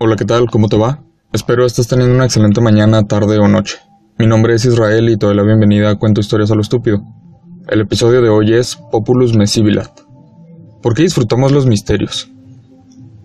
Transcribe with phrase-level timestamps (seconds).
[0.00, 0.48] Hola, ¿qué tal?
[0.48, 1.02] ¿Cómo te va?
[1.32, 3.78] Espero estés teniendo una excelente mañana, tarde o noche.
[4.16, 7.02] Mi nombre es Israel y te doy la bienvenida a Cuento Historias a lo Estúpido.
[7.66, 9.90] El episodio de hoy es Populus Mesibilat.
[10.82, 12.30] ¿Por qué disfrutamos los misterios?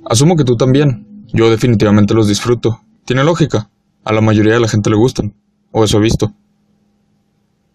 [0.10, 1.26] Asumo que tú también.
[1.32, 2.80] Yo definitivamente los disfruto.
[3.06, 3.70] Tiene lógica.
[4.04, 5.36] A la mayoría de la gente le gustan.
[5.72, 6.34] O eso he visto.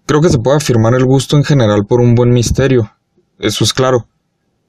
[0.07, 2.91] Creo que se puede afirmar el gusto en general por un buen misterio.
[3.39, 4.09] Eso es claro.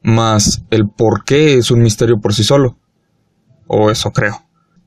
[0.04, 2.79] Mas el por qué es un misterio por sí solo.
[3.71, 4.41] O eso creo.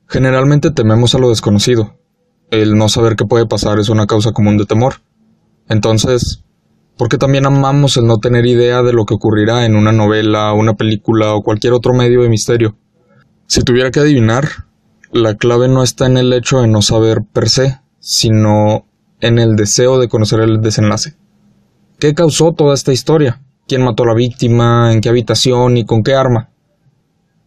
[0.07, 1.95] Generalmente tememos a lo desconocido.
[2.51, 4.95] El no saber qué puede pasar es una causa común de temor.
[5.69, 6.43] Entonces,
[6.97, 10.51] ¿por qué también amamos el no tener idea de lo que ocurrirá en una novela,
[10.51, 12.75] una película o cualquier otro medio de misterio?
[13.47, 14.49] Si tuviera que adivinar,
[15.13, 18.85] la clave no está en el hecho de no saber per se, sino
[19.21, 21.15] en el deseo de conocer el desenlace.
[21.99, 23.41] ¿Qué causó toda esta historia?
[23.65, 24.91] ¿Quién mató a la víctima?
[24.91, 25.77] ¿En qué habitación?
[25.77, 26.49] ¿Y con qué arma?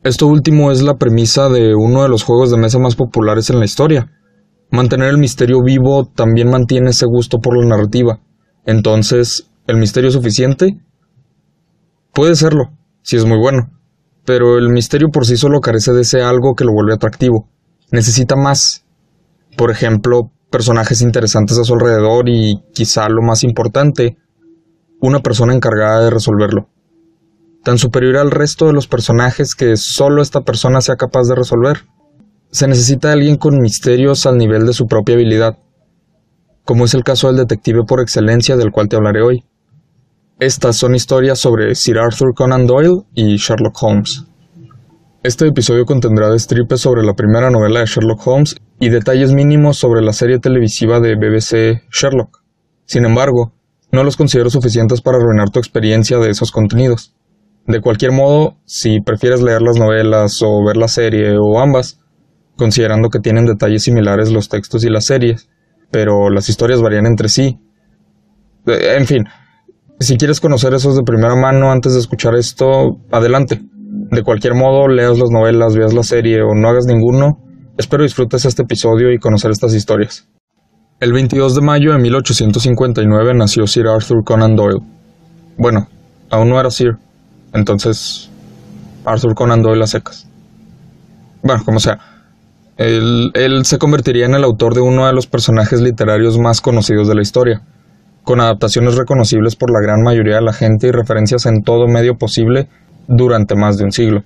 [0.06, 3.59] Esto último es la premisa de uno de los juegos de mesa más populares en
[3.59, 4.12] la historia.
[4.70, 8.21] Mantener el misterio vivo también mantiene ese gusto por la narrativa.
[8.66, 10.79] Entonces, ¿el misterio suficiente?
[12.15, 12.66] Puede serlo,
[13.02, 13.73] si es muy bueno.
[14.24, 17.48] Pero el misterio por sí solo carece de ese algo que lo vuelve atractivo.
[17.91, 18.85] Necesita más.
[19.57, 24.16] Por ejemplo, personajes interesantes a su alrededor y, quizá lo más importante,
[25.01, 26.68] una persona encargada de resolverlo.
[27.66, 31.78] Tan superior al resto de los personajes que solo esta persona sea capaz de resolver.
[32.52, 35.58] Se necesita alguien con misterios al nivel de su propia habilidad,
[36.64, 39.45] como es el caso del detective por excelencia del cual te hablaré hoy.
[40.38, 44.26] Estas son historias sobre Sir Arthur Conan Doyle y Sherlock Holmes.
[45.24, 50.02] Este episodio contendrá destripes sobre la primera novela de Sherlock Holmes y detalles mínimos sobre
[50.02, 52.45] la serie televisiva de BBC Sherlock.
[52.84, 53.54] Sin embargo,
[53.90, 57.15] no los considero suficientes para arruinar tu experiencia de esos contenidos.
[57.66, 61.98] De cualquier modo, si prefieres leer las novelas o ver la serie o ambas,
[62.56, 65.48] considerando que tienen detalles similares los textos y las series,
[65.91, 67.58] pero las historias varían entre sí.
[68.66, 69.25] En fin,
[69.98, 73.62] si quieres conocer esos de primera mano antes de escuchar esto, adelante.
[74.10, 77.38] De cualquier modo, leas las novelas, veas la serie o no hagas ninguno,
[77.78, 80.28] espero disfrutes este episodio y conocer estas historias.
[81.00, 84.80] El 22 de mayo de 1859 nació Sir Arthur Conan Doyle.
[85.58, 85.88] Bueno,
[86.30, 86.96] aún no era Sir,
[87.52, 88.30] entonces
[89.04, 90.28] Arthur Conan Doyle a secas.
[91.42, 91.98] Bueno, como sea,
[92.76, 97.08] él, él se convertiría en el autor de uno de los personajes literarios más conocidos
[97.08, 97.62] de la historia,
[98.24, 102.16] con adaptaciones reconocibles por la gran mayoría de la gente y referencias en todo medio
[102.16, 102.68] posible
[103.08, 104.24] durante más de un siglo.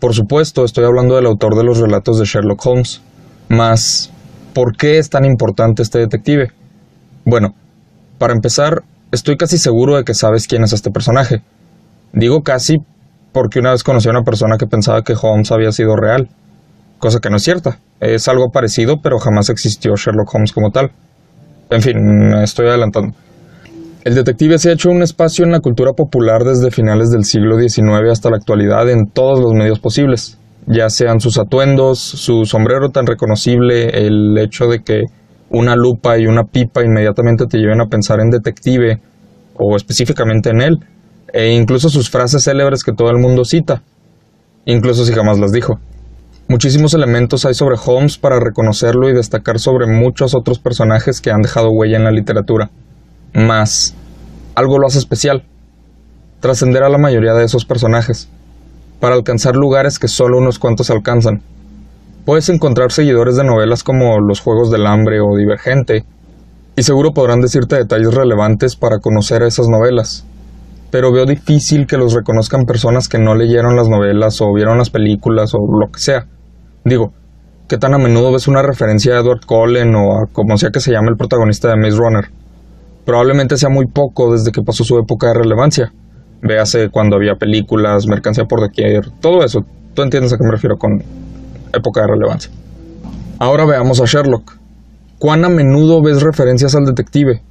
[0.00, 3.02] Por supuesto, estoy hablando del autor de los relatos de Sherlock Holmes.
[3.50, 4.10] Mas,
[4.54, 6.52] ¿por qué es tan importante este detective?
[7.26, 7.54] Bueno,
[8.18, 11.42] para empezar, estoy casi seguro de que sabes quién es este personaje.
[12.12, 12.78] Digo casi
[13.32, 16.28] porque una vez conocí a una persona que pensaba que Holmes había sido real,
[16.98, 17.78] cosa que no es cierta.
[18.00, 20.90] Es algo parecido, pero jamás existió Sherlock Holmes como tal.
[21.70, 21.96] En fin,
[22.42, 23.14] estoy adelantando.
[24.02, 27.58] El detective se ha hecho un espacio en la cultura popular desde finales del siglo
[27.60, 32.88] XIX hasta la actualidad en todos los medios posibles, ya sean sus atuendos, su sombrero
[32.88, 35.02] tan reconocible, el hecho de que
[35.50, 39.00] una lupa y una pipa inmediatamente te lleven a pensar en detective
[39.54, 40.78] o específicamente en él,
[41.32, 43.82] e incluso sus frases célebres que todo el mundo cita,
[44.64, 45.78] incluso si jamás las dijo.
[46.48, 51.42] Muchísimos elementos hay sobre Holmes para reconocerlo y destacar sobre muchos otros personajes que han
[51.42, 52.70] dejado huella en la literatura.
[53.32, 53.94] Más,
[54.56, 55.44] algo lo hace especial.
[56.40, 58.28] Trascender a la mayoría de esos personajes,
[58.98, 61.42] para alcanzar lugares que solo unos cuantos alcanzan.
[62.24, 66.04] Puedes encontrar seguidores de novelas como Los Juegos del Hambre o Divergente,
[66.76, 70.24] y seguro podrán decirte detalles relevantes para conocer esas novelas.
[70.90, 74.90] Pero veo difícil que los reconozcan personas que no leyeron las novelas o vieron las
[74.90, 76.26] películas o lo que sea.
[76.84, 77.12] Digo,
[77.68, 80.80] ¿qué tan a menudo ves una referencia a Edward Cullen o a como sea que
[80.80, 82.40] se llame el protagonista de Maze Runner?
[83.04, 85.92] probablemente sea muy poco desde que pasó su época de relevancia.
[86.42, 89.60] Véase cuando había películas, mercancía por doquier, todo eso.
[89.94, 91.02] Tú entiendes a qué me refiero con
[91.72, 92.52] época de relevancia.
[93.40, 94.56] Ahora veamos a Sherlock.
[95.18, 97.42] ¿Cuán a menudo ves referencias al detective?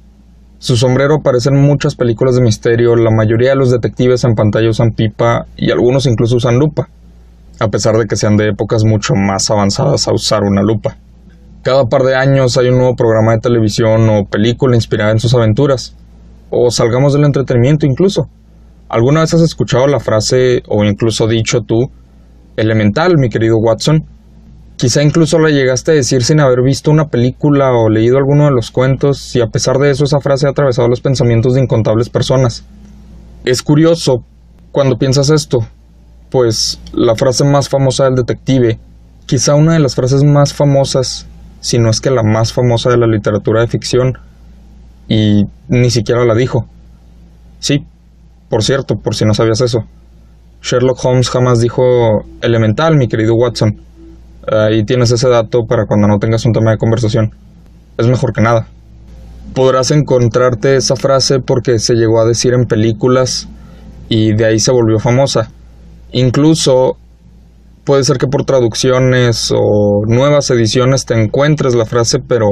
[0.60, 4.68] Su sombrero aparece en muchas películas de misterio, la mayoría de los detectives en pantalla
[4.68, 6.90] usan pipa y algunos incluso usan lupa,
[7.58, 10.98] a pesar de que sean de épocas mucho más avanzadas a usar una lupa.
[11.62, 15.32] Cada par de años hay un nuevo programa de televisión o película inspirada en sus
[15.32, 15.96] aventuras.
[16.50, 18.28] O salgamos del entretenimiento incluso.
[18.90, 21.90] ¿Alguna vez has escuchado la frase o incluso dicho tú,
[22.58, 24.04] elemental, mi querido Watson?
[24.80, 28.52] Quizá incluso la llegaste a decir sin haber visto una película o leído alguno de
[28.52, 32.08] los cuentos y a pesar de eso esa frase ha atravesado los pensamientos de incontables
[32.08, 32.64] personas.
[33.44, 34.24] Es curioso
[34.72, 35.58] cuando piensas esto,
[36.30, 38.78] pues la frase más famosa del detective
[39.26, 41.28] Quizá una de las frases más famosas,
[41.60, 44.18] si no es que la más famosa de la literatura de ficción,
[45.06, 46.66] y ni siquiera la dijo.
[47.60, 47.86] Sí,
[48.48, 49.84] por cierto, por si no sabías eso.
[50.62, 53.89] Sherlock Holmes jamás dijo elemental, mi querido Watson.
[54.46, 57.30] Ahí tienes ese dato para cuando no tengas un tema de conversación.
[57.98, 58.66] Es mejor que nada.
[59.54, 63.48] Podrás encontrarte esa frase porque se llegó a decir en películas
[64.08, 65.50] y de ahí se volvió famosa.
[66.12, 66.96] Incluso
[67.84, 72.46] puede ser que por traducciones o nuevas ediciones te encuentres la frase, pero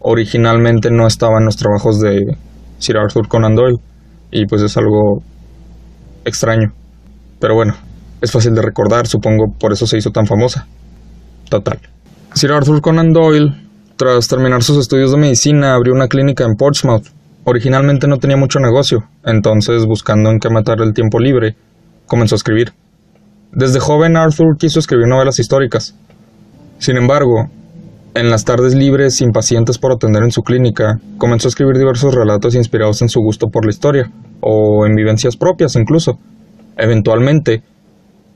[0.00, 2.36] originalmente no estaba en los trabajos de
[2.78, 3.78] Sir Arthur Conan Doyle.
[4.30, 5.22] Y pues es algo
[6.24, 6.72] extraño.
[7.40, 7.74] Pero bueno,
[8.20, 10.66] es fácil de recordar, supongo por eso se hizo tan famosa.
[11.48, 11.78] Total.
[12.34, 13.54] Sir Arthur Conan Doyle,
[13.96, 17.06] tras terminar sus estudios de medicina, abrió una clínica en Portsmouth.
[17.44, 21.56] Originalmente no tenía mucho negocio, entonces buscando en qué matar el tiempo libre,
[22.06, 22.72] comenzó a escribir.
[23.52, 25.94] Desde joven Arthur quiso escribir novelas históricas.
[26.78, 27.48] Sin embargo,
[28.14, 32.54] en las tardes libres, impacientes por atender en su clínica, comenzó a escribir diversos relatos
[32.54, 34.10] inspirados en su gusto por la historia,
[34.40, 36.18] o en vivencias propias incluso.
[36.76, 37.62] Eventualmente,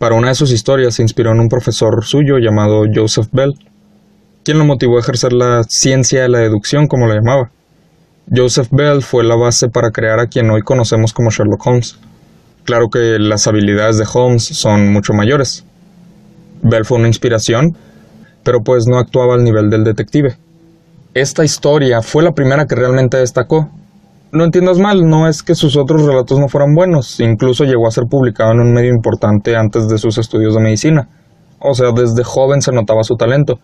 [0.03, 3.53] para una de sus historias se inspiró en un profesor suyo llamado Joseph Bell,
[4.43, 7.53] quien lo motivó a ejercer la ciencia de la deducción, como la llamaba.
[8.29, 12.01] Joseph Bell fue la base para crear a quien hoy conocemos como Sherlock Holmes.
[12.65, 15.65] Claro que las habilidades de Holmes son mucho mayores.
[16.63, 17.77] Bell fue una inspiración,
[18.43, 20.37] pero pues no actuaba al nivel del detective.
[21.15, 23.71] Esta historia fue la primera que realmente destacó.
[24.33, 27.91] No entiendas mal, no es que sus otros relatos no fueran buenos, incluso llegó a
[27.91, 31.09] ser publicado en un medio importante antes de sus estudios de medicina.
[31.61, 33.59] O sea, desde joven se notaba su talento.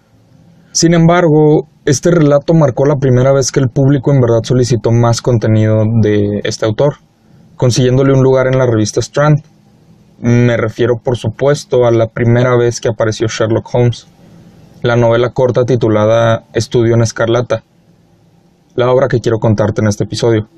[0.72, 5.22] Sin embargo, este relato marcó la primera vez que el público en verdad solicitó más
[5.22, 6.96] contenido de este autor
[7.58, 9.42] consiguiéndole un lugar en la revista Strand.
[10.20, 14.06] Me refiero, por supuesto, a la primera vez que apareció Sherlock Holmes,
[14.82, 17.62] la novela corta titulada Estudio en Escarlata,
[18.76, 20.48] la obra que quiero contarte en este episodio.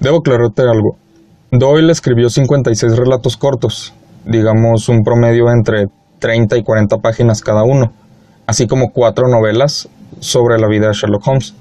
[0.00, 0.96] Debo aclararte algo.
[1.50, 3.94] Doyle escribió 56 relatos cortos,
[4.24, 5.86] digamos un promedio entre
[6.18, 7.92] 30 y 40 páginas cada uno,
[8.46, 9.88] así como cuatro novelas
[10.20, 11.54] sobre la vida de Sherlock Holmes.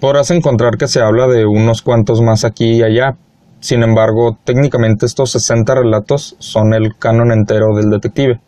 [0.00, 3.16] Podrás encontrar que se habla de unos cuantos más aquí y allá,
[3.60, 8.40] sin embargo, técnicamente estos 60 relatos son el canon entero del detective.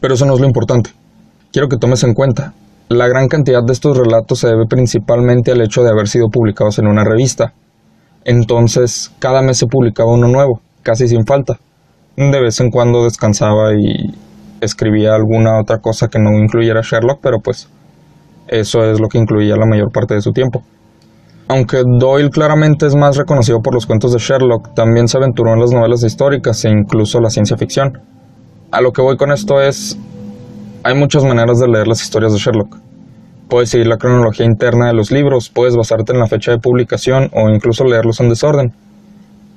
[0.00, 0.90] Pero eso no es lo importante.
[1.52, 2.54] Quiero que tomes en cuenta,
[2.88, 6.78] la gran cantidad de estos relatos se debe principalmente al hecho de haber sido publicados
[6.78, 7.52] en una revista.
[8.24, 11.58] Entonces, cada mes se publicaba uno nuevo, casi sin falta.
[12.16, 14.12] De vez en cuando descansaba y
[14.60, 17.68] escribía alguna otra cosa que no incluyera Sherlock, pero pues
[18.48, 20.62] eso es lo que incluía la mayor parte de su tiempo.
[21.48, 25.60] Aunque Doyle claramente es más reconocido por los cuentos de Sherlock, también se aventuró en
[25.60, 27.92] las novelas históricas e incluso la ciencia ficción.
[28.70, 29.98] A lo que voy con esto es,
[30.84, 32.76] hay muchas maneras de leer las historias de Sherlock.
[33.50, 37.30] Puedes seguir la cronología interna de los libros, puedes basarte en la fecha de publicación
[37.32, 38.72] o incluso leerlos en desorden.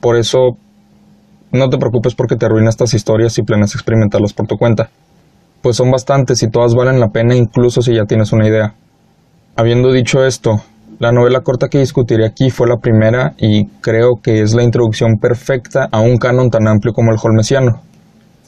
[0.01, 0.57] Por eso,
[1.51, 4.90] no te preocupes porque te arruina estas historias si planeas experimentarlas por tu cuenta.
[5.62, 8.74] Pues son bastantes y todas valen la pena incluso si ya tienes una idea.
[9.56, 10.63] Habiendo dicho esto,
[10.98, 15.19] la novela corta que discutiré aquí fue la primera y creo que es la introducción
[15.22, 17.84] perfecta a un canon tan amplio como el holmesiano.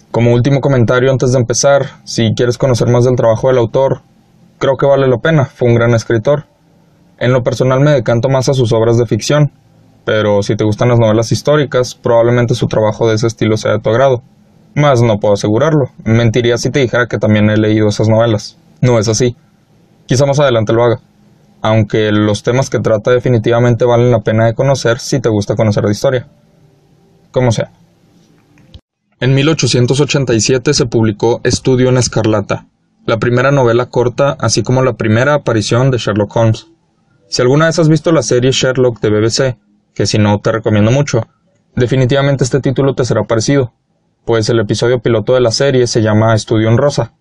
[0.09, 4.01] Como último comentario antes de empezar, si quieres conocer más del trabajo del autor,
[4.57, 6.45] creo que vale la pena, fue un gran escritor.
[7.17, 9.51] En lo personal me decanto más a sus obras de ficción,
[10.03, 13.79] pero si te gustan las novelas históricas, probablemente su trabajo de ese estilo sea de
[13.79, 14.21] tu agrado.
[14.75, 18.57] Mas no puedo asegurarlo, mentiría si te dijera que también he leído esas novelas.
[18.81, 19.35] No es así.
[20.05, 20.99] Quizá más adelante lo haga
[21.65, 25.83] aunque los temas que trata definitivamente valen la pena de conocer si te gusta conocer
[25.83, 26.27] la historia.
[27.31, 27.71] Como sea.
[29.19, 32.67] En 1887 se publicó Estudio en Escarlata,
[33.05, 36.67] la primera novela corta, así como la primera aparición de Sherlock Holmes.
[37.27, 39.57] Si alguna vez has visto la serie Sherlock de BBC,
[39.93, 41.21] que si no te recomiendo mucho,
[41.75, 43.73] definitivamente este título te será parecido,
[44.25, 47.13] pues el episodio piloto de la serie se llama Estudio en Rosa,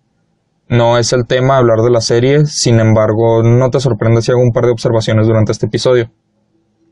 [0.67, 4.41] no es el tema hablar de la serie, sin embargo, no te sorprende si hago
[4.41, 6.09] un par de observaciones durante este episodio.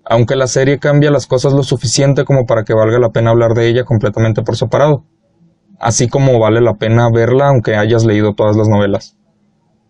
[0.05, 3.53] Aunque la serie cambia las cosas lo suficiente como para que valga la pena hablar
[3.55, 5.05] de ella completamente por separado,
[5.79, 9.17] así como vale la pena verla aunque hayas leído todas las novelas.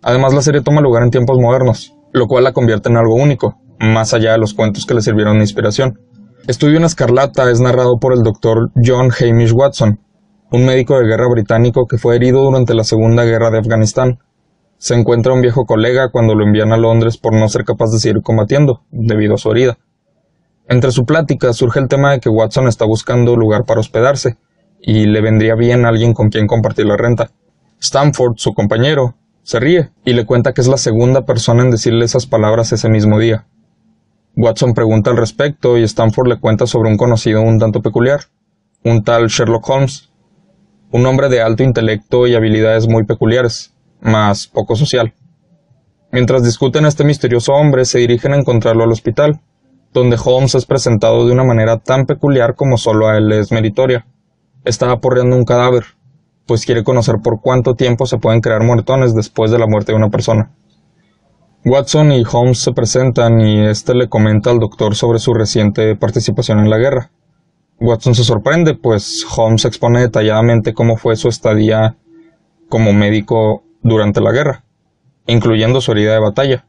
[0.02, 3.58] Además, la serie toma lugar en tiempos modernos, lo cual la convierte en algo único,
[3.80, 6.00] más allá de los cuentos que le sirvieron de inspiración.
[6.46, 10.00] Estudio en Escarlata es narrado por el doctor John Hamish Watson,
[10.52, 14.20] un médico de guerra británico que fue herido durante la Segunda Guerra de Afganistán.
[14.78, 18.00] Se encuentra un viejo colega cuando lo envían a Londres por no ser capaz de
[18.00, 19.78] seguir combatiendo, debido a su herida.
[20.68, 24.38] Entre su plática surge el tema de que Watson está buscando lugar para hospedarse,
[24.86, 27.32] y le vendría bien alguien con quien compartir la renta.
[27.80, 32.06] Stanford, su compañero, Se ríe y le cuenta que es la segunda persona en decirle
[32.06, 33.46] esas palabras ese mismo día.
[34.38, 38.22] Watson pregunta al respecto y Stanford le cuenta sobre un conocido un tanto peculiar,
[38.86, 40.10] un tal Sherlock Holmes,
[40.92, 45.14] un hombre de alto intelecto y habilidades muy peculiares, mas poco social.
[46.14, 49.42] Mientras discuten a este misterioso hombre, se dirigen a encontrarlo al hospital,
[49.92, 54.06] donde Holmes es presentado de una manera tan peculiar como solo a él es meritoria.
[54.66, 55.84] Está aporreando un cadáver,
[56.46, 59.98] pues quiere conocer por cuánto tiempo se pueden crear muertones después de la muerte de
[59.98, 60.52] una persona.
[61.66, 66.60] Watson y Holmes se presentan y éste le comenta al doctor sobre su reciente participación
[66.60, 67.12] en la guerra.
[67.80, 71.96] Watson se sorprende, pues Holmes expone detalladamente cómo fue su estadía
[72.70, 74.64] como médico durante la guerra,
[75.28, 76.66] incluyendo su herida de batalla.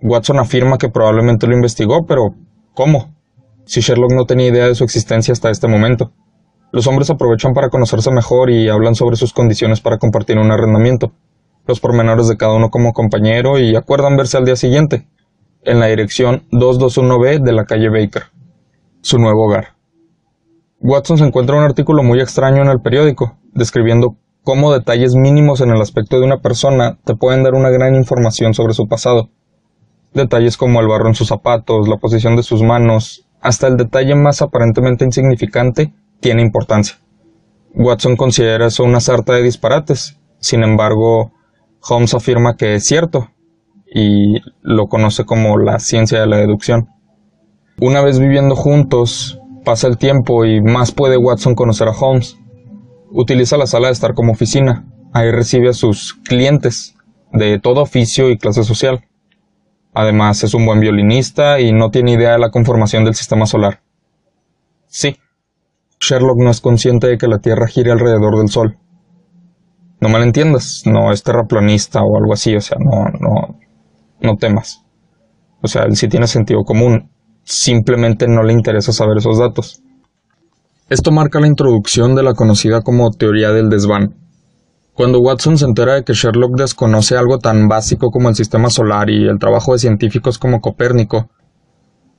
[0.00, 2.34] Watson afirma que probablemente lo investigó, pero
[2.74, 3.14] ¿cómo?
[3.64, 6.12] Si Sherlock no tenía idea de su existencia hasta este momento.
[6.70, 11.12] Los hombres aprovechan para conocerse mejor y hablan sobre sus condiciones para compartir un arrendamiento,
[11.66, 15.08] los pormenores de cada uno como compañero y acuerdan verse al día siguiente,
[15.62, 18.24] en la dirección 221B de la calle Baker,
[19.00, 19.76] su nuevo hogar.
[20.80, 25.70] Watson se encuentra un artículo muy extraño en el periódico, describiendo cómo detalles mínimos en
[25.70, 29.30] el aspecto de una persona te pueden dar una gran información sobre su pasado.
[30.12, 34.14] Detalles como el barro en sus zapatos, la posición de sus manos, hasta el detalle
[34.14, 36.96] más aparentemente insignificante tiene importancia.
[37.74, 41.32] Watson considera eso una sarta de disparates, sin embargo,
[41.88, 43.30] Holmes afirma que es cierto
[43.86, 46.88] y lo conoce como la ciencia de la deducción.
[47.80, 52.38] Una vez viviendo juntos, Pasa el tiempo y más puede Watson conocer a Holmes.
[53.10, 54.86] Utiliza la sala de estar como oficina.
[55.12, 56.96] Ahí recibe a sus clientes
[57.34, 59.04] de todo oficio y clase social.
[59.92, 63.82] Además es un buen violinista y no tiene idea de la conformación del sistema solar.
[64.86, 65.18] Sí,
[66.00, 68.78] Sherlock no es consciente de que la Tierra gire alrededor del Sol.
[70.00, 73.58] No me lo entiendas, no es terraplanista o algo así, o sea, no, no,
[74.20, 74.84] no temas.
[75.60, 77.10] O sea, él sí tiene sentido común
[77.48, 79.82] simplemente no le interesa saber esos datos.
[80.90, 84.16] Esto marca la introducción de la conocida como teoría del desván.
[84.92, 89.08] Cuando Watson se entera de que Sherlock desconoce algo tan básico como el sistema solar
[89.08, 91.30] y el trabajo de científicos como Copérnico,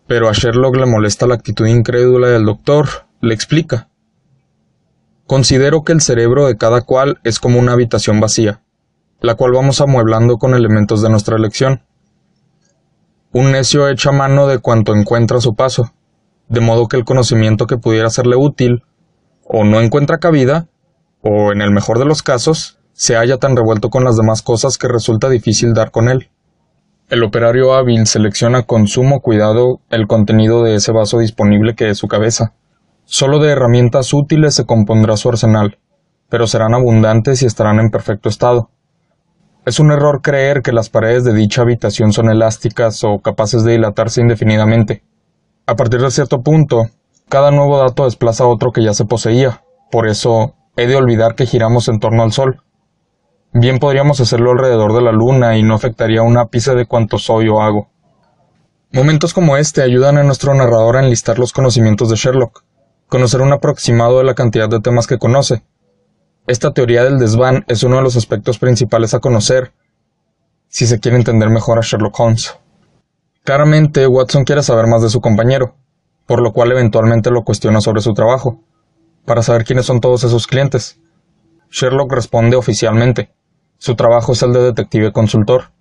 [0.08, 2.88] pero a Sherlock le molesta la actitud incrédula del doctor,
[3.22, 3.90] le explica.
[5.28, 8.62] Considero que el cerebro de cada cual es como una habitación vacía,
[9.22, 11.84] la cual vamos amueblando con elementos de nuestra elección.
[13.32, 15.92] Un necio echa mano de cuanto encuentra a su paso,
[16.48, 18.84] de modo que el conocimiento que pudiera serle útil,
[19.44, 20.68] o no encuentra cabida,
[21.22, 24.78] o en el mejor de los casos, se halla tan revuelto con las demás cosas
[24.78, 26.30] que resulta difícil dar con él.
[27.10, 31.98] El operario hábil selecciona con sumo cuidado el contenido de ese vaso disponible que es
[31.98, 32.54] su cabeza.
[33.12, 35.80] Solo de herramientas útiles se compondrá su arsenal,
[36.30, 38.70] pero serán abundantes y estarán en perfecto estado.
[39.66, 43.72] Es un error creer que las paredes de dicha habitación son elásticas o capaces de
[43.72, 45.02] dilatarse indefinidamente.
[45.66, 46.84] A partir de cierto punto,
[47.30, 51.48] cada nuevo dato desplaza otro que ya se poseía, por eso he de olvidar que
[51.48, 52.62] giramos en torno al Sol.
[53.54, 57.50] Bien podríamos hacerlo alrededor de la Luna y no afectaría un ápice de cuanto soy
[57.50, 57.90] o hago.
[58.94, 62.64] Momentos como este ayudan a nuestro narrador a enlistar los conocimientos de Sherlock,
[63.10, 65.64] conocer un aproximado de la cantidad de temas que conoce,
[66.48, 69.74] esta teoría del desván es uno de los aspectos principales a conocer
[70.68, 72.58] si se quiere entender mejor a Sherlock Holmes.
[73.44, 75.76] Claramente, Watson quiere saber más de su compañero,
[76.28, 78.62] por lo cual eventualmente lo cuestiona sobre su trabajo,
[79.26, 81.00] para saber quiénes son todos esos clientes.
[81.72, 83.34] Sherlock responde oficialmente.
[83.80, 85.72] Su trabajo es el de detective consultor.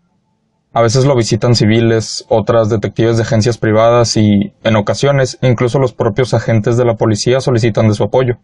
[0.79, 5.93] A veces lo visitan civiles, otras detectives de agencias privadas y, en ocasiones, incluso los
[5.93, 8.37] propios agentes de la policía solicitan de su apoyo.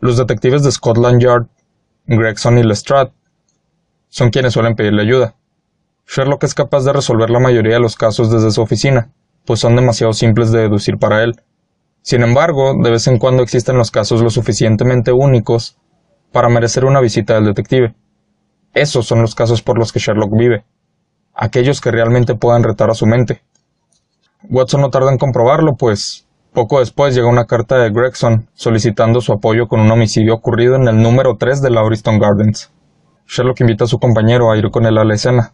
[0.00, 1.48] Los detectives de Scotland Yard
[2.06, 3.12] Gregson y Lestrade
[4.08, 5.34] son quienes suelen pedirle ayuda.
[6.08, 9.12] Sherlock es capaz de resolver la mayoría de los casos desde su oficina,
[9.44, 11.42] pues son demasiado simples de deducir para él.
[12.00, 15.76] Sin embargo, de vez en cuando existen los casos lo suficientemente únicos
[16.32, 17.94] para merecer una visita del detective.
[18.72, 20.64] Esos son los casos por los que Sherlock vive,
[21.36, 23.42] aquellos que realmente puedan retar a su mente.
[24.48, 29.32] Watson no tarda en comprobarlo, pues poco después llega una carta de Gregson solicitando su
[29.32, 32.72] apoyo con un homicidio ocurrido en el número 3 de Lauriston Gardens.
[33.28, 35.52] Sherlock invita a su compañero a ir con él a la escena.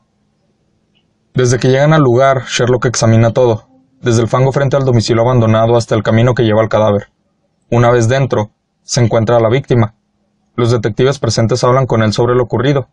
[1.34, 3.66] Desde que llegan al lugar, Sherlock examina todo,
[4.00, 7.08] desde el fango frente al domicilio abandonado hasta el camino que lleva al cadáver.
[7.70, 8.50] Una vez dentro,
[8.82, 9.94] se encuentra a la víctima.
[10.54, 12.88] Los detectives presentes hablan con él sobre lo ocurrido.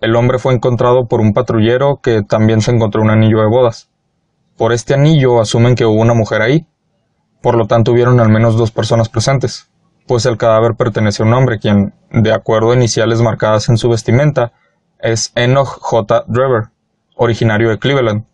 [0.00, 3.90] El hombre fue encontrado por un patrullero que también se encontró un anillo de bodas.
[4.56, 6.66] Por este anillo asumen que hubo una mujer ahí,
[7.40, 9.70] por lo tanto, hubieron al menos dos personas presentes,
[10.06, 13.88] pues el cadáver pertenece a un hombre quien, de acuerdo a iniciales marcadas en su
[13.88, 14.52] vestimenta,
[14.98, 16.24] es Enoch J.
[16.26, 16.70] Drever,
[17.14, 18.24] originario de Cleveland.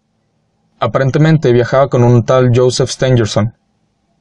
[0.81, 3.55] Aparentemente viajaba con un tal Joseph Stangerson.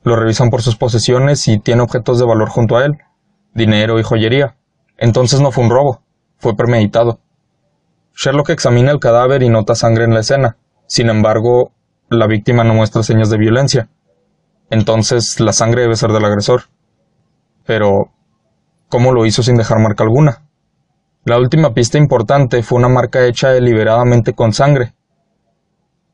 [0.04, 2.98] Lo revisan por sus posesiones y tiene objetos de valor junto a él,
[3.54, 4.58] dinero y joyería.
[4.98, 6.02] Entonces no fue un robo,
[6.38, 7.20] fue premeditado.
[8.16, 10.58] Sherlock examina el cadáver y nota sangre en la escena.
[10.88, 11.72] Sin embargo,
[12.10, 13.90] la víctima no muestra señas de violencia.
[14.70, 16.64] Entonces la sangre debe ser del agresor.
[17.66, 18.12] Pero,
[18.90, 20.44] ¿cómo lo hizo sin dejar marca alguna?
[21.26, 24.94] La última pista importante fue una marca hecha deliberadamente con sangre,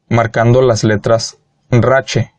[0.07, 1.39] marcando las letras
[1.71, 2.33] Rache.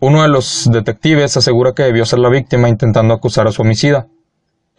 [0.00, 4.08] Uno de los detectives asegura que debió ser la víctima intentando acusar a su homicida.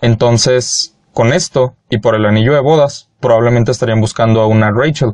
[0.02, 5.14] Entonces, con esto, y por el anillo de bodas, probablemente estarían buscando a una Rachel.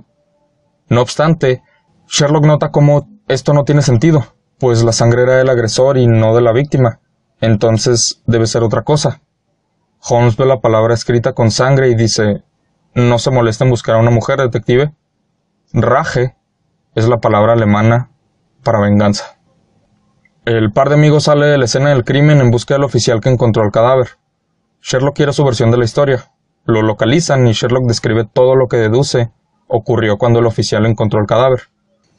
[0.90, 1.64] No obstante,
[2.08, 4.26] Sherlock nota cómo esto no tiene sentido,
[4.60, 7.00] pues la sangre era del agresor y no de la víctima.
[7.42, 9.22] Entonces debe ser otra cosa.
[10.08, 12.44] Holmes ve la palabra escrita con sangre y dice,
[12.94, 14.94] no se molesta en buscar a una mujer, detective.
[15.74, 16.36] Raje
[16.94, 18.12] es la palabra alemana
[18.64, 19.40] para venganza.
[20.46, 23.30] El par de amigos sale de la escena del crimen en busca del oficial que
[23.30, 24.10] encontró el cadáver.
[24.82, 26.32] Sherlock quiere su versión de la historia.
[26.66, 29.32] Lo localizan y Sherlock describe todo lo que deduce
[29.68, 31.62] ocurrió cuando el oficial encontró el cadáver.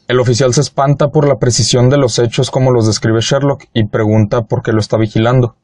[0.08, 3.88] El oficial se espanta por la precisión de los hechos como los describe Sherlock y
[3.88, 5.56] pregunta por qué lo está vigilando.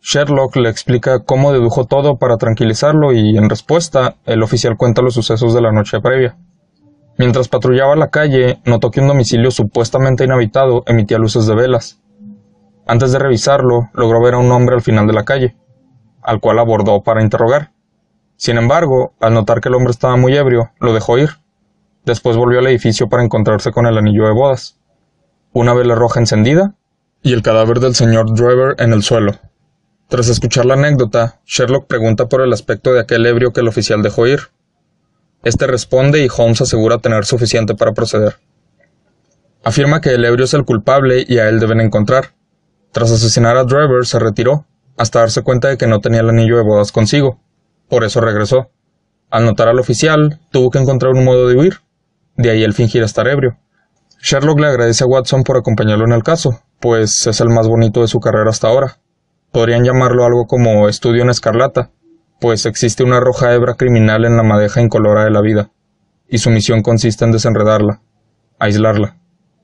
[0.00, 5.14] Sherlock le explica cómo dedujo todo para tranquilizarlo y, en respuesta, el oficial cuenta los
[5.14, 6.36] sucesos de la noche previa.
[7.16, 12.00] Mientras patrullaba la calle, notó que un domicilio supuestamente inhabitado emitía luces de velas.
[12.86, 15.56] Antes de revisarlo, logró ver a un hombre al final de la calle
[16.22, 17.72] al cual abordó para interrogar.
[18.36, 21.30] Sin embargo, al notar que el hombre estaba muy ebrio, lo dejó ir.
[22.04, 24.78] Después volvió al edificio para encontrarse con el anillo de bodas,
[25.52, 26.74] una vela roja encendida
[27.22, 29.32] y el cadáver del señor Driver en el suelo.
[30.08, 34.02] Tras escuchar la anécdota, Sherlock pregunta por el aspecto de aquel ebrio que el oficial
[34.02, 34.40] dejó ir.
[35.42, 38.36] Este responde y Holmes asegura tener suficiente para proceder.
[39.64, 42.34] Afirma que el ebrio es el culpable y a él deben encontrar.
[42.92, 44.64] Tras asesinar a Driver, se retiró,
[44.98, 47.40] hasta darse cuenta de que no tenía el anillo de bodas consigo.
[47.88, 48.70] Por eso regresó.
[49.30, 51.74] Al notar al oficial, tuvo que encontrar un modo de huir.
[52.36, 53.56] De ahí el fingir estar ebrio.
[54.20, 58.00] Sherlock le agradece a Watson por acompañarlo en el caso, pues es el más bonito
[58.00, 58.98] de su carrera hasta ahora.
[59.52, 61.90] Podrían llamarlo algo como estudio en escarlata,
[62.40, 65.70] pues existe una roja hebra criminal en la madeja incolora de la vida,
[66.28, 68.00] y su misión consiste en desenredarla,
[68.58, 69.18] aislarla,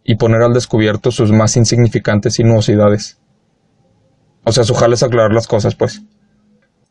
[0.04, 3.18] y poner al descubierto sus más insignificantes sinuosidades.
[4.44, 6.02] O sea, su jale es aclarar las cosas, pues.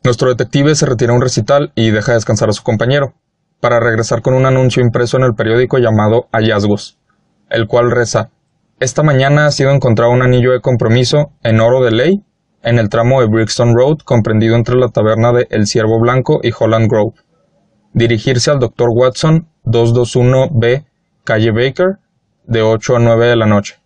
[0.02, 3.14] Nuestro detective se retira a un recital y deja descansar a su compañero,
[3.60, 6.98] para regresar con un anuncio impreso en el periódico llamado Hallazgos,
[7.48, 8.30] el cual reza
[8.80, 12.24] Esta mañana ha sido encontrado un anillo de compromiso en oro de ley
[12.62, 16.50] en el tramo de Brixton Road comprendido entre la taberna de El Ciervo Blanco y
[16.58, 17.14] Holland Grove.
[17.92, 18.88] Dirigirse al Dr.
[18.90, 20.84] Watson, 221B,
[21.24, 21.98] calle Baker,
[22.46, 23.76] de 8 a 9 de la noche.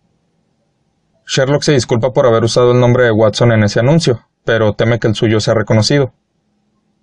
[1.31, 4.97] Sherlock se disculpa por haber usado el nombre de Watson en ese anuncio, pero teme
[4.97, 6.11] que el suyo sea reconocido.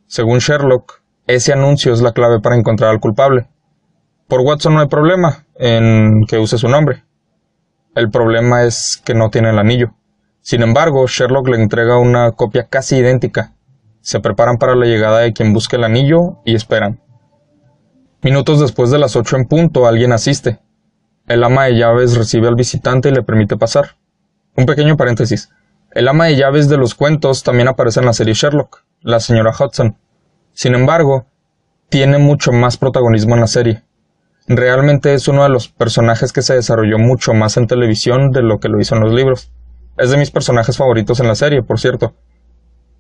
[0.09, 3.47] Según Sherlock, ese anuncio es la clave para encontrar al culpable.
[4.27, 7.05] Por Watson no hay problema en que use su nombre.
[7.95, 9.95] El problema es que no tiene el anillo.
[10.41, 13.55] Sin embargo, Sherlock le entrega una copia casi idéntica.
[14.01, 17.01] Se preparan para la llegada de quien busque el anillo y esperan.
[18.23, 20.59] Minutos después de las ocho en punto, alguien asiste.
[21.29, 23.91] El ama de llaves recibe al visitante y le permite pasar.
[24.57, 25.51] Un pequeño paréntesis.
[25.93, 29.53] El ama de llaves de los cuentos también aparece en la serie Sherlock, la señora
[29.53, 29.99] Hudson.
[30.53, 31.27] Sin embargo,
[31.91, 33.85] tiene mucho más protagonismo en la serie.
[34.49, 38.59] Realmente es uno de los personajes que se desarrolló mucho más en televisión de lo
[38.59, 39.53] que lo hizo en los libros.
[39.99, 42.15] Es de mis personajes favoritos en la serie, por cierto.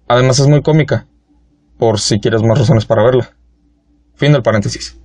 [0.09, 1.07] Además es muy cómica,
[1.79, 3.31] por si quieres más razones para verla.
[4.15, 4.99] Fin del paréntesis.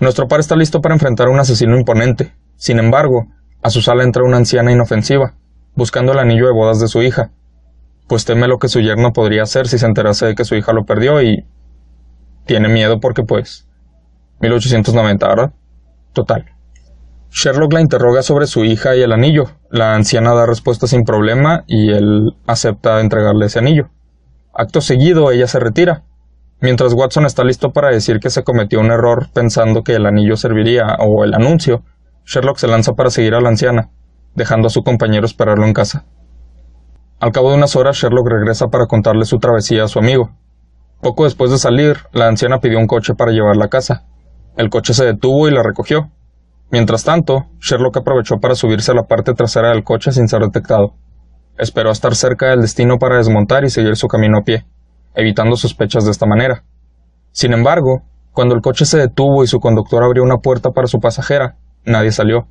[0.00, 2.34] Nuestro par está listo para enfrentar a un asesino imponente.
[2.56, 3.26] Sin embargo,
[3.62, 5.34] a su sala entra una anciana inofensiva,
[5.74, 7.30] buscando el anillo de bodas de su hija,
[8.06, 10.72] pues teme lo que su yerno podría hacer si se enterase de que su hija
[10.72, 11.44] lo perdió y
[12.46, 13.68] tiene miedo porque pues
[14.40, 15.52] 1890, ¿verdad?
[16.12, 16.46] Total.
[17.30, 19.50] Sherlock la interroga sobre su hija y el anillo.
[19.70, 23.90] La anciana da respuesta sin problema y él acepta entregarle ese anillo.
[24.54, 26.04] Acto seguido, ella se retira,
[26.60, 30.36] mientras Watson está listo para decir que se cometió un error pensando que el anillo
[30.36, 31.82] serviría o el anuncio
[32.28, 33.88] Sherlock se lanza para seguir a la anciana,
[34.34, 36.04] dejando a su compañero esperarlo en casa.
[37.20, 40.28] Al cabo de unas horas, Sherlock regresa para contarle su travesía a su amigo.
[41.00, 44.04] Poco después de salir, la anciana pidió un coche para llevarla a casa.
[44.58, 46.10] El coche se detuvo y la recogió.
[46.70, 50.96] Mientras tanto, Sherlock aprovechó para subirse a la parte trasera del coche sin ser detectado.
[51.56, 54.66] Esperó a estar cerca del destino para desmontar y seguir su camino a pie,
[55.14, 56.62] evitando sospechas de esta manera.
[57.32, 61.00] Sin embargo, cuando el coche se detuvo y su conductor abrió una puerta para su
[61.00, 61.56] pasajera,
[61.88, 62.46] nadie salió.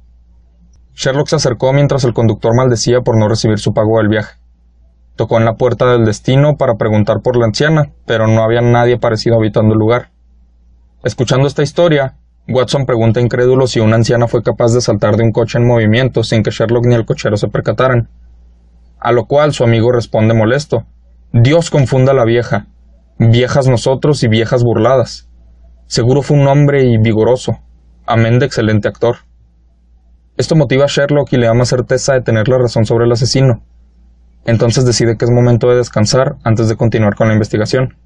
[0.94, 4.36] Sherlock se acercó mientras el conductor maldecía por no recibir su pago del viaje.
[5.16, 8.98] Tocó en la puerta del destino para preguntar por la anciana, pero no había nadie
[8.98, 10.10] parecido habitando el lugar.
[11.04, 12.18] Escuchando esta historia,
[12.50, 16.24] Watson pregunta incrédulo si una anciana fue capaz de saltar de un coche en movimiento
[16.24, 18.10] sin que Sherlock ni el cochero se percataran.
[19.00, 20.86] A lo cual su amigo responde molesto.
[21.32, 22.68] Dios confunda a la vieja.
[23.20, 25.30] Viejas nosotros y viejas burladas.
[25.86, 27.60] Seguro fue un hombre y vigoroso.
[28.06, 29.27] Amén de excelente actor.
[30.38, 33.12] Esto motiva a Sherlock y le da más certeza de tener la razón sobre el
[33.12, 33.64] asesino.
[34.46, 37.98] Entonces decide que es momento de descansar antes de continuar con la investigación.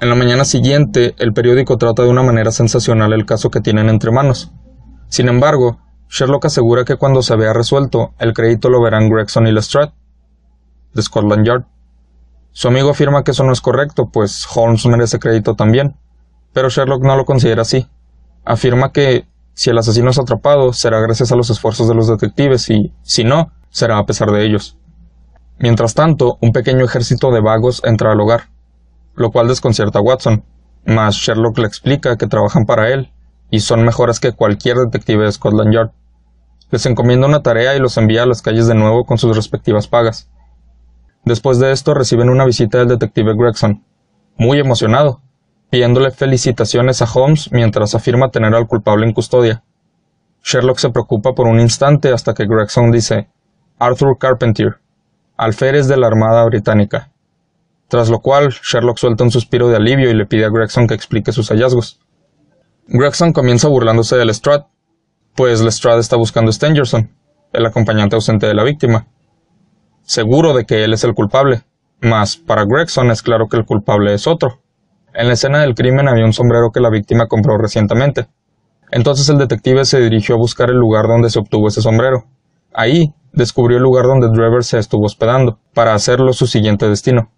[0.00, 3.88] En la mañana siguiente, el periódico trata de una manera sensacional el caso que tienen
[3.90, 4.50] entre manos.
[5.08, 9.52] Sin embargo, Sherlock asegura que cuando se vea resuelto, el crédito lo verán Gregson y
[9.52, 9.92] Lestrade,
[10.94, 11.64] de Scotland Yard.
[12.52, 15.96] Su amigo afirma que eso no es correcto, pues Holmes merece crédito también,
[16.54, 17.86] pero Sherlock no lo considera así.
[18.44, 22.68] Afirma que si el asesino es atrapado, será gracias a los esfuerzos de los detectives
[22.68, 24.76] y, si no, será a pesar de ellos.
[25.58, 28.50] Mientras tanto, un pequeño ejército de vagos entra al hogar,
[29.14, 30.44] lo cual desconcierta a Watson,
[30.84, 33.14] mas Sherlock le explica que trabajan para él
[33.50, 35.90] y son mejores que cualquier detective de Scotland Yard.
[36.70, 39.88] Les encomienda una tarea y los envía a las calles de nuevo con sus respectivas
[39.88, 40.28] pagas.
[41.24, 43.82] Después de esto reciben una visita del detective Gregson,
[44.36, 45.22] muy emocionado,
[45.70, 49.62] pidiéndole felicitaciones a Holmes mientras afirma tener al culpable en custodia.
[50.42, 53.28] Sherlock se preocupa por un instante hasta que Gregson dice
[53.78, 54.76] Arthur Carpentier,
[55.36, 57.10] alférez de la Armada Británica.
[57.88, 60.94] Tras lo cual, Sherlock suelta un suspiro de alivio y le pide a Gregson que
[60.94, 62.00] explique sus hallazgos.
[62.88, 64.66] Gregson comienza burlándose de Lestrade,
[65.34, 67.10] pues Lestrade está buscando a Stangerson,
[67.52, 69.06] el acompañante ausente de la víctima.
[70.02, 71.62] Seguro de que él es el culpable,
[72.00, 74.60] mas para Gregson es claro que el culpable es otro,
[75.16, 78.26] en la escena del crimen había un sombrero que la víctima compró recientemente.
[78.90, 82.24] Entonces el detective se dirigió a buscar el lugar donde se obtuvo ese sombrero.
[82.74, 87.30] Ahí descubrió el lugar donde Drever se estuvo hospedando, para hacerlo su siguiente destino.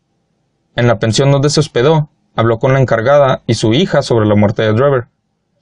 [0.74, 4.34] En la pensión donde se hospedó, habló con la encargada y su hija sobre la
[4.34, 5.06] muerte de Drever.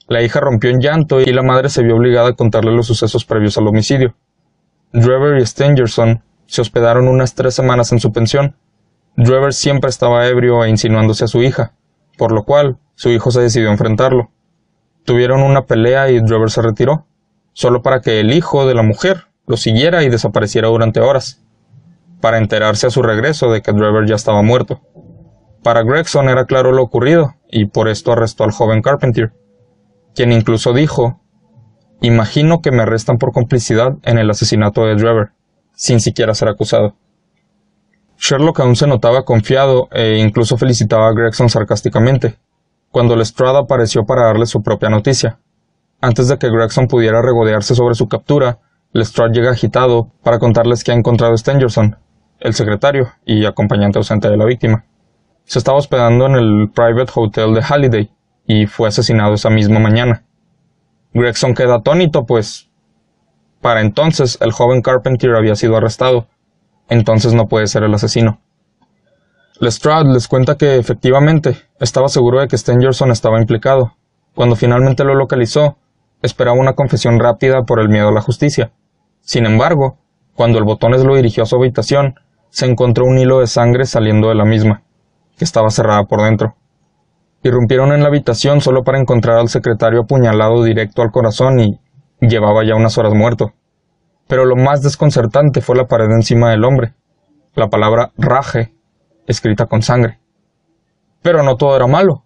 [0.09, 3.24] La hija rompió en llanto y la madre se vio obligada a contarle los sucesos
[3.24, 4.14] previos al homicidio.
[4.92, 8.57] Drever y Stangerson se hospedaron unas tres semanas en su pensión.
[9.16, 11.72] Drever siempre estaba ebrio e insinuándose a su hija,
[12.16, 14.31] por lo cual su hijo se decidió a enfrentarlo.
[15.05, 17.07] Tuvieron una pelea y Drever se retiró,
[17.52, 21.42] solo para que el hijo de la mujer lo siguiera y desapareciera durante horas,
[22.20, 24.81] para enterarse a su regreso de que Drever ya estaba muerto.
[25.62, 29.33] Para Gregson era claro lo ocurrido, y por esto arrestó al joven Carpentier,
[30.14, 31.20] quien incluso dijo
[32.00, 35.31] Imagino que me arrestan por complicidad en el asesinato de Drever,
[35.74, 36.94] sin siquiera ser acusado.
[38.18, 42.38] Sherlock aún se notaba confiado e incluso felicitaba a Gregson sarcásticamente,
[42.90, 45.38] cuando Lestrade apareció para darle su propia noticia.
[46.00, 48.59] Antes de que Gregson pudiera regodearse sobre su captura,
[48.92, 51.96] Lestrade llega agitado para contarles que ha encontrado a Stangerson,
[52.40, 54.85] el secretario y acompañante ausente de la víctima.
[55.44, 58.11] Se estaba hospedando en el Private Hotel de Halliday
[58.46, 60.24] y fue asesinado esa misma mañana.
[61.12, 62.68] Gregson queda atónito, pues
[63.61, 66.29] para entonces el joven Carpentier había sido arrestado
[66.88, 68.40] entonces no puede ser el asesino.
[69.59, 73.94] Lestrade les cuenta que efectivamente estaba seguro de que Stangerson estaba implicado.
[74.35, 75.77] Cuando finalmente lo localizó,
[76.22, 78.70] esperaba una confesión rápida por el miedo a la justicia.
[79.22, 79.96] Sin embargo,
[80.35, 82.16] cuando el botones lo dirigió a su habitación,
[82.51, 84.83] se encontró un hilo de sangre saliendo de la misma,
[85.38, 86.55] que estaba cerrada por dentro.
[87.42, 91.81] Irrumpieron en la habitación solo para encontrar al secretario apuñalado directo al corazón y
[92.20, 93.53] llevaba ya unas horas muerto.
[94.28, 96.94] Pero lo más desconcertante fue la pared encima del hombre,
[97.54, 98.74] la palabra raje,
[99.26, 100.18] escrita con sangre.
[101.22, 102.24] Pero no todo era malo,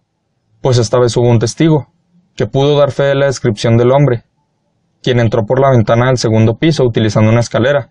[0.61, 1.87] pues esta vez hubo un testigo,
[2.35, 4.23] que pudo dar fe de la descripción del hombre,
[5.01, 7.89] quien entró por la ventana del segundo piso utilizando una escalera.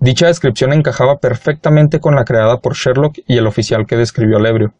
[0.00, 4.46] Dicha descripción encajaba perfectamente con la creada por Sherlock y el oficial que describió al
[4.46, 4.72] ebrio.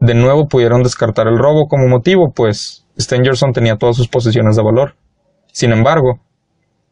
[0.00, 4.62] De nuevo pudieron descartar el robo como motivo, pues Stangerson tenía todas sus posesiones de
[4.62, 4.94] valor.
[5.52, 6.20] Sin embargo,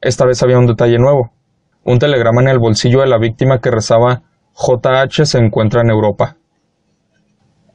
[0.07, 1.33] esta vez había un detalle nuevo.
[1.85, 4.23] Un telegrama en el bolsillo de la víctima que rezaba
[4.55, 6.37] JH se encuentra en Europa.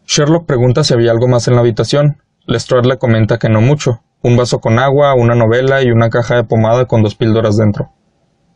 [0.05, 2.21] Sherlock pregunta si había algo más en la habitación.
[2.45, 4.01] Lestrade le comenta que no mucho.
[4.23, 7.91] Un vaso con agua, una novela y una caja de pomada con dos píldoras dentro.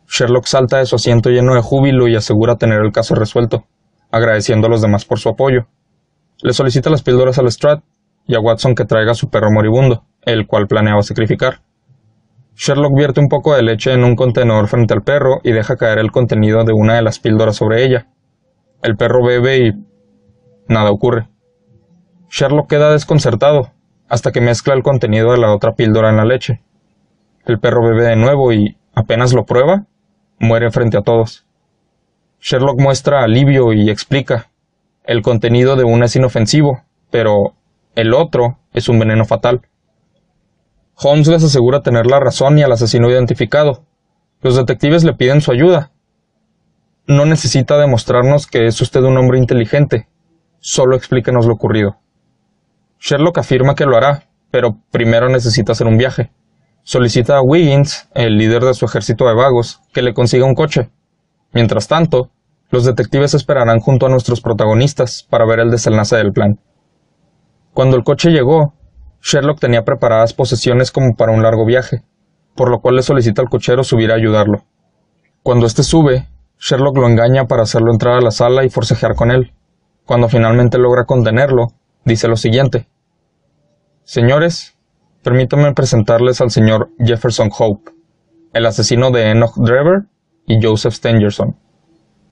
[0.08, 3.64] Sherlock salta de su asiento lleno de júbilo y asegura tener el caso resuelto,
[4.10, 5.66] agradeciendo a los demás por su apoyo.
[6.42, 7.82] Le solicita las píldoras a Lestrade
[8.26, 11.60] y a Watson que traiga a su perro moribundo, el cual planeaba sacrificar.
[12.58, 15.98] Sherlock vierte un poco de leche en un contenedor frente al perro y deja caer
[15.98, 18.06] el contenido de una de las píldoras sobre ella.
[18.82, 19.72] El perro bebe y...
[20.66, 21.28] nada ocurre.
[22.30, 23.72] Sherlock queda desconcertado
[24.08, 26.62] hasta que mezcla el contenido de la otra píldora en la leche.
[27.44, 29.84] El perro bebe de nuevo y, apenas lo prueba,
[30.38, 31.44] muere frente a todos.
[32.40, 34.48] Sherlock muestra alivio y explica.
[35.04, 37.54] El contenido de una es inofensivo, pero
[37.94, 39.60] el otro es un veneno fatal.
[40.98, 43.84] Holmes les asegura tener la razón y al asesino identificado.
[44.40, 45.92] Los detectives le piden su ayuda.
[47.06, 50.08] No necesita demostrarnos que es usted un hombre inteligente,
[50.58, 51.96] solo explíquenos lo ocurrido.
[52.98, 56.30] Sherlock afirma que lo hará, pero primero necesita hacer un viaje.
[56.82, 60.88] Solicita a Wiggins, el líder de su ejército de vagos, que le consiga un coche.
[61.52, 62.30] Mientras tanto,
[62.70, 66.58] los detectives esperarán junto a nuestros protagonistas para ver el desenlace del plan.
[67.74, 68.72] Cuando el coche llegó,
[69.28, 72.04] Sherlock tenía preparadas posesiones como para un largo viaje,
[72.54, 74.62] por lo cual le solicita al cochero subir a ayudarlo.
[75.42, 76.28] Cuando éste sube,
[76.60, 79.52] Sherlock lo engaña para hacerlo entrar a la sala y forcejear con él.
[80.04, 81.72] Cuando finalmente logra contenerlo,
[82.04, 82.86] dice lo siguiente.
[84.04, 84.76] Señores,
[85.24, 87.90] permítanme presentarles al señor Jefferson Hope,
[88.52, 90.04] el asesino de Enoch Drever
[90.46, 91.56] y Joseph Stangerson.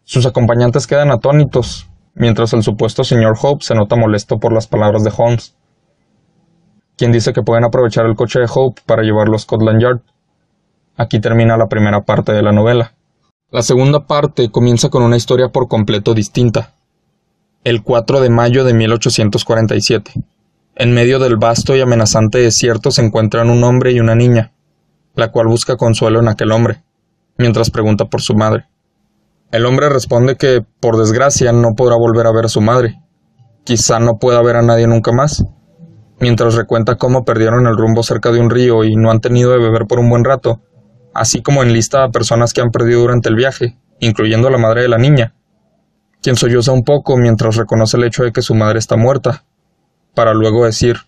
[0.04, 5.02] Sus acompañantes quedan atónitos, mientras el supuesto señor Hope se nota molesto por las palabras
[5.02, 5.56] de Holmes,
[6.96, 10.00] quien dice que pueden aprovechar el coche de Hope para llevarlo a Scotland Yard.
[10.96, 12.92] Aquí termina la primera parte de la novela.
[13.50, 16.74] La segunda parte comienza con una historia por completo distinta
[17.64, 20.12] el 4 de mayo de 1847.
[20.76, 24.52] En medio del vasto y amenazante desierto se encuentran un hombre y una niña,
[25.14, 26.82] la cual busca consuelo en aquel hombre,
[27.38, 28.66] mientras pregunta por su madre.
[29.50, 33.00] El hombre responde que, por desgracia, no podrá volver a ver a su madre.
[33.64, 35.42] Quizá no pueda ver a nadie nunca más.
[36.20, 39.58] Mientras recuenta cómo perdieron el rumbo cerca de un río y no han tenido de
[39.58, 40.60] beber por un buen rato,
[41.12, 44.82] así como enlista a personas que han perdido durante el viaje, incluyendo a la madre
[44.82, 45.34] de la niña,
[46.22, 49.44] quien solloza un poco mientras reconoce el hecho de que su madre está muerta,
[50.14, 50.98] para luego decir,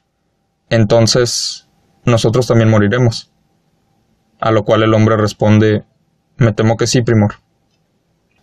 [0.69, 1.69] entonces
[2.05, 3.33] nosotros también moriremos.
[4.41, 5.85] A lo cual el hombre responde,
[6.37, 7.37] me temo que sí, primor.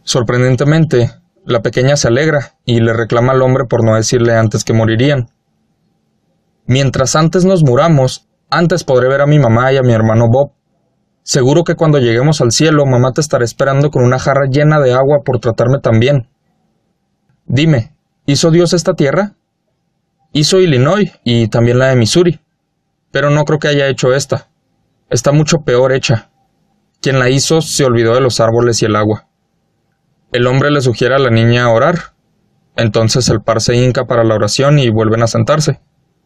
[0.03, 1.11] Sorprendentemente,
[1.45, 5.29] la pequeña se alegra y le reclama al hombre por no decirle antes que morirían.
[6.65, 10.51] Mientras antes nos muramos, antes podré ver a mi mamá y a mi hermano Bob.
[11.23, 14.93] Seguro que cuando lleguemos al cielo, mamá te estará esperando con una jarra llena de
[14.93, 16.29] agua por tratarme tan bien.
[17.45, 17.95] Dime,
[18.25, 19.35] ¿hizo Dios esta tierra?
[20.31, 22.39] Hizo Illinois y también la de Missouri,
[23.11, 24.47] pero no creo que haya hecho esta.
[25.09, 26.31] Está mucho peor hecha.
[27.01, 29.27] Quien la hizo se olvidó de los árboles y el agua.
[30.31, 32.15] El hombre le sugiere a la niña orar.
[32.75, 35.79] Entonces el par se hinca para la oración y vuelven a sentarse,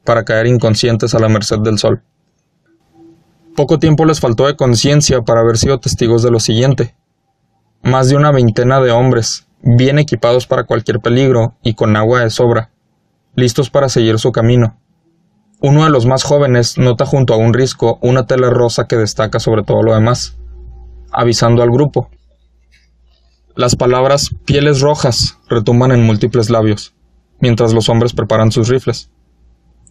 [0.08, 2.02] para caer inconscientes a la merced del sol.
[3.58, 6.96] Poco tiempo les faltó de conciencia para haber sido testigos de lo siguiente.
[7.84, 12.30] Más de una veintena de hombres, bien equipados para cualquier peligro y con agua de
[12.30, 12.72] sobra,
[13.36, 14.80] listos para seguir su camino.
[15.60, 19.41] Uno de los más jóvenes nota junto a un risco una tela rosa que destaca
[19.41, 20.38] sobre todo lo demás,
[21.12, 22.10] avisando al grupo.
[23.56, 26.96] Las palabras pieles rojas retumban en múltiples labios,
[27.41, 29.12] mientras los hombres preparan sus rifles.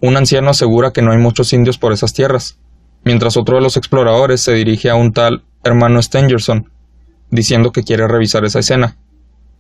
[0.01, 2.59] Un anciano asegura que no hay muchos indios por esas tierras,
[3.05, 6.71] mientras otro de los exploradores se dirige a un tal hermano Stangerson,
[7.31, 8.97] diciendo que quiere revisar esa escena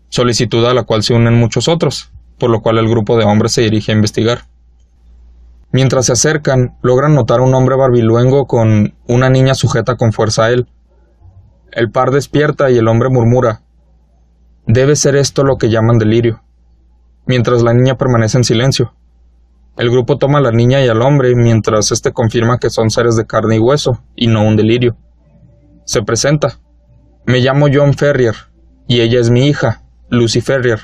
[0.09, 3.53] solicitud a la cual se unen muchos otros, por lo cual el grupo de hombres
[3.53, 4.45] se dirige a investigar.
[5.73, 10.45] Mientras se acercan, logran notar a un hombre barbiluengo con una niña sujeta con fuerza
[10.45, 10.69] a él.
[11.73, 13.63] El par despierta y el hombre murmura
[14.67, 16.43] Debe ser esto lo que llaman delirio,
[17.25, 18.95] mientras la niña permanece en silencio.
[19.77, 23.17] El grupo toma a la niña y al hombre mientras éste confirma que son seres
[23.17, 24.97] de carne y hueso, y no un delirio.
[25.85, 26.59] Se presenta.
[27.27, 28.35] Me llamo John Ferrier,
[28.89, 30.81] y ella es mi hija, Lucy Ferrier.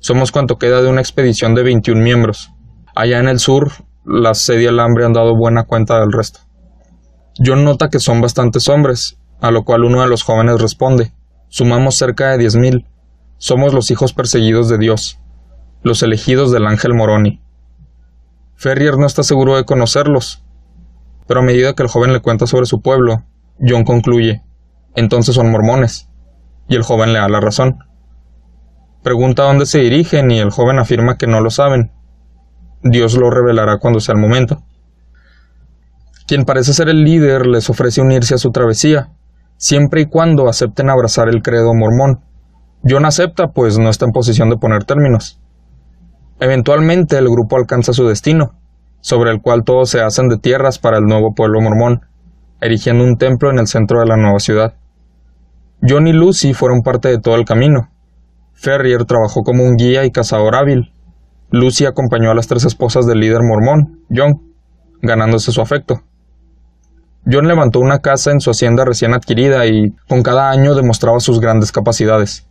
[0.00, 2.50] Somos cuanto queda de una expedición de 21 miembros.
[2.94, 3.70] Allá en el sur,
[4.04, 6.40] la sed y el hambre han dado buena cuenta del resto.
[7.38, 11.12] John nota que son bastantes hombres, a lo cual uno de los jóvenes responde,
[11.48, 12.86] sumamos cerca de diez mil.
[13.38, 15.18] Somos los hijos perseguidos de Dios,
[15.82, 17.41] los elegidos del ángel Moroni.
[18.62, 20.44] Ferrier no está seguro de conocerlos,
[21.26, 23.24] pero a medida que el joven le cuenta sobre su pueblo,
[23.58, 24.44] John concluye,
[24.94, 26.08] entonces son mormones,
[26.68, 27.80] y el joven le da la razón.
[29.02, 31.90] Pregunta dónde se dirigen y el joven afirma que no lo saben.
[32.84, 34.62] Dios lo revelará cuando sea el momento.
[36.28, 39.10] Quien parece ser el líder les ofrece unirse a su travesía,
[39.56, 42.20] siempre y cuando acepten abrazar el credo mormón.
[42.88, 45.41] John acepta, pues no está en posición de poner términos.
[46.42, 48.58] Eventualmente el grupo alcanza su destino,
[49.00, 52.00] sobre el cual todos se hacen de tierras para el nuevo pueblo mormón,
[52.60, 54.74] erigiendo un templo en el centro de la nueva ciudad.
[55.80, 57.92] John y Lucy fueron parte de todo el camino,
[58.54, 60.92] Ferrier trabajó como un guía y cazador hábil.
[61.52, 64.40] Lucy acompañó a las tres esposas del líder mormón, John,
[65.00, 66.02] ganándose su afecto.
[67.24, 71.38] John levantó una casa en su hacienda recién adquirida y con cada año demostraba sus
[71.38, 72.48] grandes capacidades.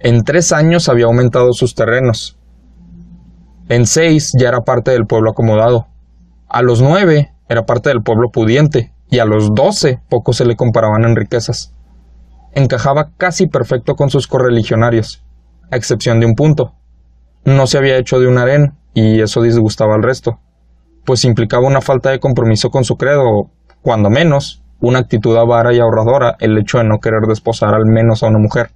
[0.00, 2.40] En tres años había aumentado sus terrenos.
[3.68, 5.86] En seis ya era parte del pueblo acomodado.
[6.48, 10.56] A los nueve era parte del pueblo pudiente y a los doce pocos se le
[10.56, 11.74] comparaban en riquezas.
[12.52, 15.24] Encajaba casi perfecto con sus correligionarios,
[15.70, 16.74] a excepción de un punto.
[17.44, 20.38] No se había hecho de un harén y eso disgustaba al resto
[21.04, 23.50] pues implicaba una falta de compromiso con su credo, o,
[23.82, 28.22] cuando menos, una actitud avara y ahorradora el hecho de no querer desposar al menos
[28.22, 28.70] a una mujer.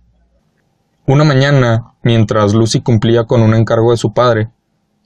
[1.06, 4.50] Una mañana, mientras Lucy cumplía con un encargo de su padre,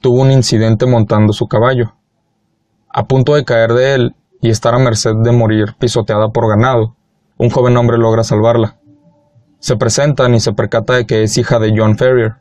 [0.02, 1.94] tuvo un incidente montando su caballo.
[2.90, 6.96] A punto de caer de él y estar a merced de morir pisoteada por ganado,
[7.38, 8.78] un joven hombre logra salvarla.
[9.60, 12.34] Se presentan y se percata de que es hija de John Ferrier.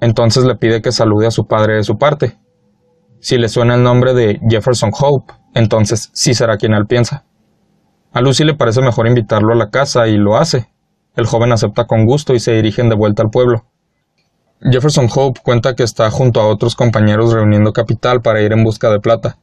[0.00, 2.38] Entonces le pide que salude a su padre de su parte.
[3.20, 7.24] Si le suena el nombre de Jefferson Hope, entonces sí será quien él piensa.
[8.12, 10.72] A Lucy le parece mejor invitarlo a la casa y lo hace.
[11.14, 13.66] El joven acepta con gusto y se dirigen de vuelta al pueblo.
[14.60, 18.90] Jefferson Hope cuenta que está junto a otros compañeros reuniendo capital para ir en busca
[18.90, 19.38] de plata.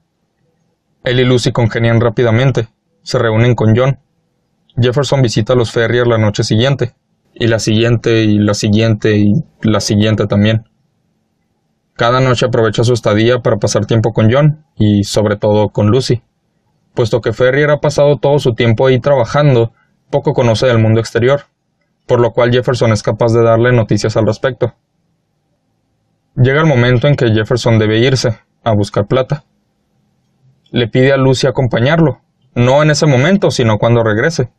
[1.06, 2.67] Él y Lucy congenian rápidamente.
[3.01, 3.99] Se reúnen con John.
[4.75, 6.95] Jefferson visita a los Ferrier la noche siguiente,
[7.34, 10.67] y la siguiente, y la siguiente, y la siguiente también.
[11.93, 16.23] Cada noche aprovecha su estadía para pasar tiempo con John y sobre todo con Lucy.
[16.93, 19.71] Puesto que Ferrier ha pasado todo su tiempo ahí trabajando,
[20.10, 21.43] poco conoce del mundo exterior,
[22.06, 24.73] por lo cual Jefferson es capaz de darle noticias al respecto.
[26.36, 29.45] Llega el momento en que Jefferson debe irse a buscar plata.
[30.69, 32.19] Le pide a Lucy acompañarlo,
[32.56, 34.52] no en ese momento, sino cuando regrese.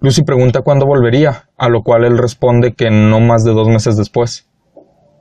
[0.00, 3.96] Lucy pregunta cuándo volvería, a lo cual él responde que no más de dos meses
[3.96, 4.46] después.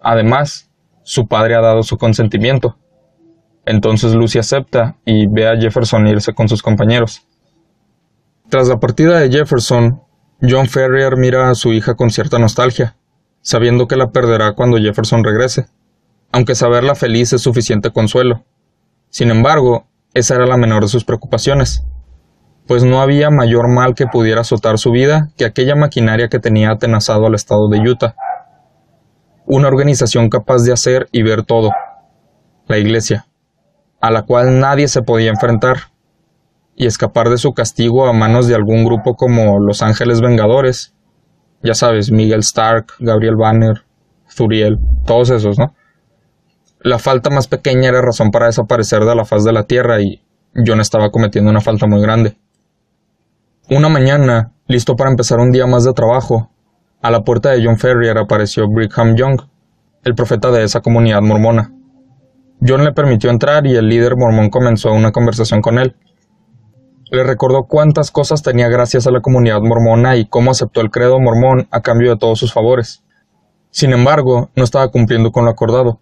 [0.01, 0.69] Además,
[1.03, 2.77] su padre ha dado su consentimiento.
[3.65, 7.25] Entonces Lucy acepta y ve a Jefferson irse con sus compañeros.
[8.49, 10.01] Tras la partida de Jefferson,
[10.41, 12.97] John Ferrier mira a su hija con cierta nostalgia,
[13.41, 15.67] sabiendo que la perderá cuando Jefferson regrese,
[16.31, 18.43] aunque saberla feliz es suficiente consuelo.
[19.09, 21.83] Sin embargo, esa era la menor de sus preocupaciones,
[22.67, 26.71] pues no había mayor mal que pudiera azotar su vida que aquella maquinaria que tenía
[26.71, 28.15] atenazado al estado de Utah
[29.45, 31.71] una organización capaz de hacer y ver todo,
[32.67, 33.25] la Iglesia,
[33.99, 35.91] a la cual nadie se podía enfrentar,
[36.75, 40.95] y escapar de su castigo a manos de algún grupo como los Ángeles Vengadores,
[41.61, 43.83] ya sabes, Miguel Stark, Gabriel Banner,
[44.29, 45.75] Zuriel, todos esos, ¿no?
[46.83, 50.19] La falta más pequeña era razón para desaparecer de la faz de la Tierra y
[50.65, 52.37] John estaba cometiendo una falta muy grande.
[53.69, 56.49] Una mañana, listo para empezar un día más de trabajo,
[57.03, 59.41] a la puerta de John Ferrier apareció Brigham Young,
[60.03, 61.71] el profeta de esa comunidad mormona.
[62.67, 65.95] John le permitió entrar y el líder mormón comenzó una conversación con él.
[67.11, 71.19] Le recordó cuántas cosas tenía gracias a la comunidad mormona y cómo aceptó el credo
[71.19, 73.03] mormón a cambio de todos sus favores.
[73.69, 75.99] Sin embargo, no estaba cumpliendo con lo acordado.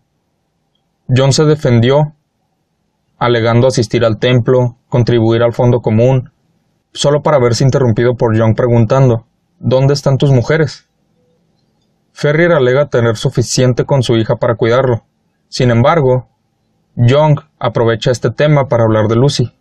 [1.10, 2.14] John se defendió,
[3.18, 6.32] alegando asistir al templo, contribuir al fondo común,
[6.94, 9.26] solo para verse interrumpido por Young preguntando,
[9.58, 10.88] ¿Dónde están tus mujeres?
[12.14, 15.04] Ferrier alega tener suficiente con su hija para cuidarlo.
[15.48, 16.30] Sin embargo,
[16.96, 19.52] Young aprovecha este tema para hablar de Lucy,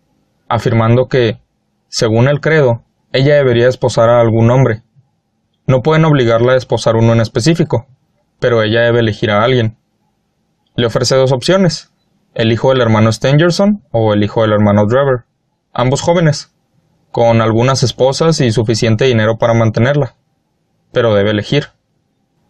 [0.48, 1.40] afirmando que,
[1.88, 4.82] según el credo, ella debería esposar a algún hombre.
[5.66, 7.86] No pueden obligarla a esposar uno en específico,
[8.38, 9.77] pero ella debe elegir a alguien.
[10.78, 11.90] Le ofrece dos opciones,
[12.34, 15.24] el hijo del hermano Stangerson o el hijo del hermano Driver,
[15.72, 16.54] ambos jóvenes,
[17.10, 20.14] con algunas esposas y suficiente dinero para mantenerla,
[20.92, 21.64] pero debe elegir.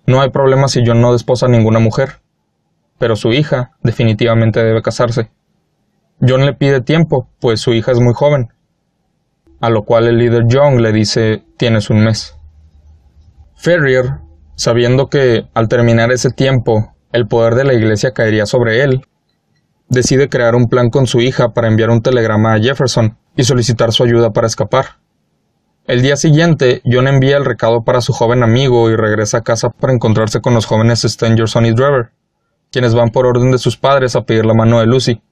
[0.04, 2.16] No hay problema si John no desposa a ninguna mujer,
[2.98, 5.30] pero su hija definitivamente debe casarse.
[6.20, 8.52] John le pide tiempo, pues su hija es muy joven,
[9.62, 12.36] a lo cual el líder John le dice tienes un mes.
[13.56, 14.18] Ferrier,
[14.54, 19.02] sabiendo que al terminar ese tiempo el poder de la iglesia caería sobre él,
[19.88, 23.92] decide crear un plan con su hija para enviar un telegrama a Jefferson y solicitar
[23.92, 24.98] su ayuda para escapar.
[25.86, 29.70] El día siguiente, John envía el recado para su joven amigo y regresa a casa
[29.70, 32.10] para encontrarse con los jóvenes Stangerson y Driver,
[32.70, 35.22] quienes van por orden de sus padres a pedir la mano de Lucy.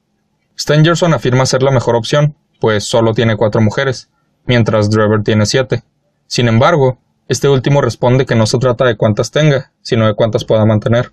[0.59, 4.09] Stangerson afirma ser la mejor opción, pues solo tiene cuatro mujeres,
[4.47, 5.83] mientras Driver tiene siete.
[6.27, 6.99] Sin embargo,
[7.29, 11.13] este último responde que no se trata de cuántas tenga, sino de cuántas pueda mantener.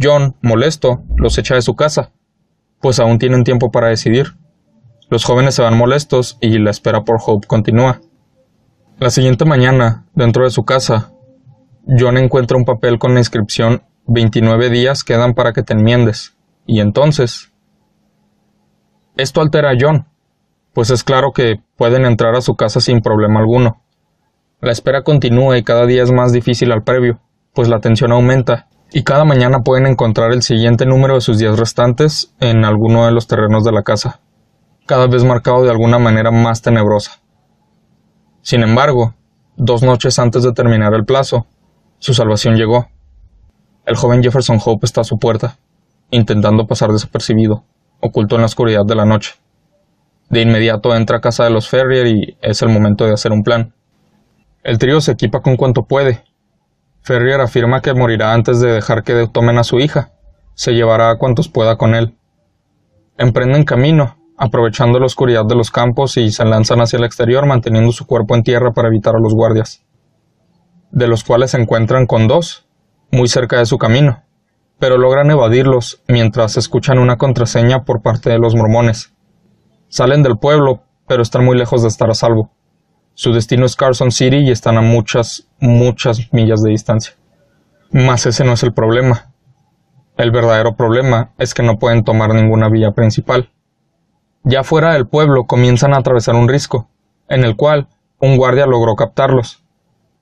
[0.00, 2.12] John, molesto, los echa de su casa,
[2.80, 4.36] pues aún tienen tiempo para decidir.
[5.08, 8.00] Los jóvenes se van molestos y la espera por Hope continúa.
[8.98, 11.12] La siguiente mañana, dentro de su casa,
[11.86, 16.36] John encuentra un papel con la inscripción 29 días quedan para que te enmiendes.
[16.66, 17.52] Y entonces...
[19.16, 20.06] Esto altera a John,
[20.74, 23.82] pues es claro que pueden entrar a su casa sin problema alguno.
[24.60, 27.20] La espera continúa y cada día es más difícil al previo,
[27.54, 31.58] pues la tensión aumenta, y cada mañana pueden encontrar el siguiente número de sus días
[31.58, 34.20] restantes en alguno de los terrenos de la casa,
[34.86, 37.20] cada vez marcado de alguna manera más tenebrosa.
[38.42, 39.14] Sin embargo,
[39.56, 41.46] dos noches antes de terminar el plazo,
[41.98, 42.86] su salvación llegó.
[43.84, 45.58] El joven Jefferson Hope está a su puerta,
[46.10, 47.64] intentando pasar desapercibido,
[48.00, 49.34] oculto en la oscuridad de la noche.
[50.28, 53.42] De inmediato entra a casa de los Ferrier y es el momento de hacer un
[53.42, 53.74] plan.
[54.62, 56.24] El trío se equipa con cuanto puede.
[57.06, 60.10] Ferrier afirma que morirá antes de dejar que tomen a su hija.
[60.54, 62.18] Se llevará a cuantos pueda con él.
[63.16, 67.92] Emprenden camino, aprovechando la oscuridad de los campos y se lanzan hacia el exterior manteniendo
[67.92, 69.84] su cuerpo en tierra para evitar a los guardias,
[70.90, 72.66] de los cuales se encuentran con dos,
[73.12, 74.24] muy cerca de su camino,
[74.80, 79.14] pero logran evadirlos mientras escuchan una contraseña por parte de los mormones.
[79.86, 82.50] Salen del pueblo, pero están muy lejos de estar a salvo.
[83.18, 87.14] Su destino es Carson City y están a muchas, muchas millas de distancia.
[87.90, 89.32] Mas ese no es el problema.
[90.18, 93.48] El verdadero problema es que no pueden tomar ninguna vía principal.
[94.44, 96.90] Ya fuera del pueblo comienzan a atravesar un risco,
[97.26, 97.88] en el cual
[98.20, 99.64] un guardia logró captarlos.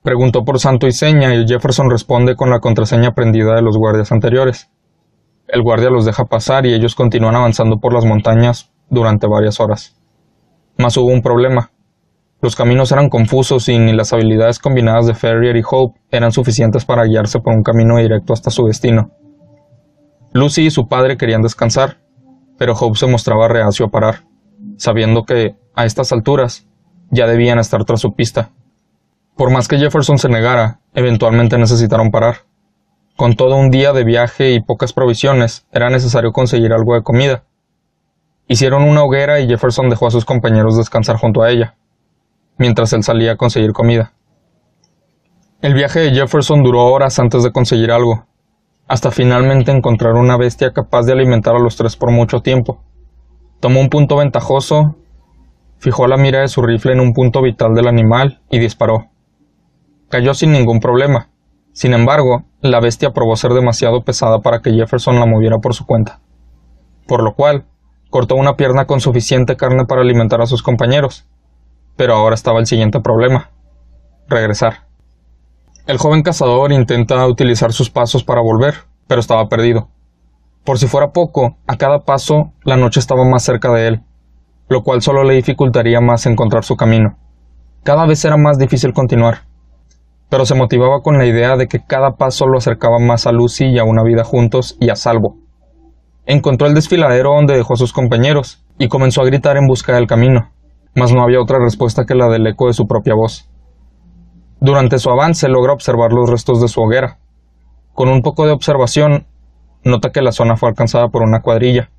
[0.01, 4.13] Preguntó por santo y seña y Jefferson responde con la contraseña aprendida de los guardias
[4.13, 4.71] anteriores.
[5.49, 9.97] El guardia los deja pasar y ellos continúan avanzando por las montañas durante varias horas.
[10.77, 11.71] Mas hubo un problema.
[12.45, 16.85] Los caminos eran confusos y ni las habilidades combinadas de Ferrier y Hope eran suficientes
[16.85, 19.09] para guiarse por un camino directo hasta su destino.
[20.31, 21.97] Lucy y su padre querían descansar,
[22.59, 24.25] pero Hope se mostraba reacio a parar,
[24.77, 26.67] sabiendo que, a estas alturas,
[27.09, 28.51] ya debían estar tras su pista.
[29.35, 32.41] Por más que Jefferson se negara, eventualmente necesitaron parar.
[33.17, 37.43] Con todo un día de viaje y pocas provisiones, era necesario conseguir algo de comida,
[38.47, 41.75] Hicieron una hoguera y Jefferson dejó a sus compañeros descansar junto a ella,
[42.57, 44.13] mientras él salía a conseguir comida.
[45.61, 48.25] El viaje de Jefferson duró horas antes de conseguir algo,
[48.87, 52.83] hasta finalmente encontrar una bestia capaz de alimentar a los tres por mucho tiempo.
[53.59, 54.95] Tomó un punto ventajoso,
[55.79, 59.07] fijó la mira de su rifle en un punto vital del animal y disparó.
[60.09, 61.29] Cayó sin ningún problema.
[61.71, 65.85] Sin embargo, la bestia probó ser demasiado pesada para que Jefferson la moviera por su
[65.85, 66.21] cuenta.
[67.07, 67.65] Por lo cual,
[68.09, 71.27] cortó una pierna con suficiente carne para alimentar a sus compañeros.
[71.95, 73.51] Pero ahora estaba el siguiente problema.
[74.27, 74.85] Regresar.
[75.87, 78.75] El joven cazador intenta utilizar sus pasos para volver,
[79.07, 79.89] pero estaba perdido.
[80.63, 84.03] Por si fuera poco, a cada paso la noche estaba más cerca de él,
[84.67, 87.17] lo cual solo le dificultaría más encontrar su camino.
[87.83, 89.41] Cada vez era más difícil continuar,
[90.29, 93.65] pero se motivaba con la idea de que cada paso lo acercaba más a Lucy
[93.65, 95.37] y a una vida juntos y a salvo.
[96.25, 100.07] Encontró el desfiladero donde dejó a sus compañeros, y comenzó a gritar en busca del
[100.07, 100.51] camino,
[100.95, 103.49] mas no había otra respuesta que la del eco de su propia voz.
[104.59, 107.19] Durante su avance logra observar los restos de su hoguera.
[107.93, 109.27] Con un poco de observación,
[109.83, 111.89] nota que la zona fue alcanzada por una cuadrilla.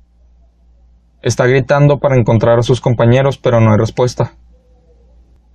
[1.21, 4.33] Está gritando para encontrar a sus compañeros, pero no hay respuesta.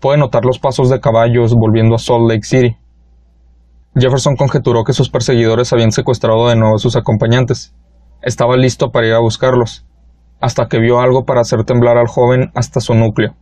[0.00, 2.76] Puede notar los pasos de caballos volviendo a Salt Lake City.
[3.94, 7.74] Jefferson conjeturó que sus perseguidores habían secuestrado de nuevo a sus acompañantes
[8.22, 9.84] estaba listo para ir a buscarlos,
[10.42, 13.36] hasta que vio algo para hacer temblar al joven hasta su núcleo.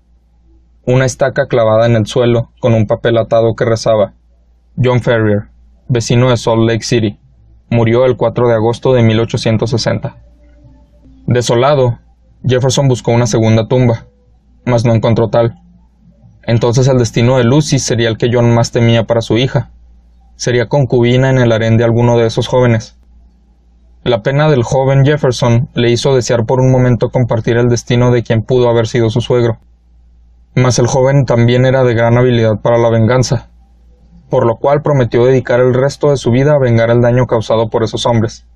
[0.86, 4.12] Una estaca clavada en el suelo con un papel atado que rezaba
[4.76, 5.48] John Ferrier,
[5.88, 7.18] vecino de Salt Lake City,
[7.70, 10.16] murió el 4 de agosto de 1860.
[11.26, 11.98] Desolado,
[12.44, 14.06] Jefferson buscó una segunda tumba,
[14.66, 15.54] mas no encontró tal.
[16.42, 19.70] Entonces el destino de Lucy sería el que John más temía para su hija.
[20.36, 22.99] Sería concubina en el harén de alguno de esos jóvenes.
[24.02, 28.22] La pena del joven Jefferson le hizo desear por un momento compartir el destino de
[28.22, 29.58] quien pudo haber sido su suegro.
[30.54, 33.50] Mas el joven también era de gran habilidad para la venganza,
[34.30, 37.68] por lo cual prometió dedicar el resto de su vida a vengar el daño causado
[37.68, 38.46] por esos hombres,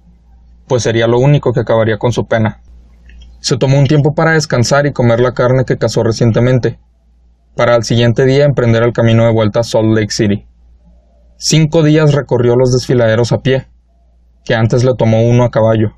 [0.67, 2.63] pues sería lo único que acabaría con su pena.
[3.41, 6.79] Se tomó un tiempo para descansar y comer la carne que cazó recientemente,
[7.55, 10.47] para al siguiente día emprender el camino de vuelta a Salt Lake City.
[11.37, 13.67] Cinco días recorrió los desfiladeros a pie,
[14.45, 15.95] que antes le tomó uno a caballo.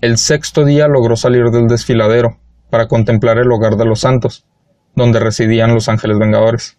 [0.00, 2.38] El sexto día logró salir del desfiladero
[2.70, 4.46] para contemplar el hogar de los santos,
[4.96, 6.78] donde residían los ángeles vengadores.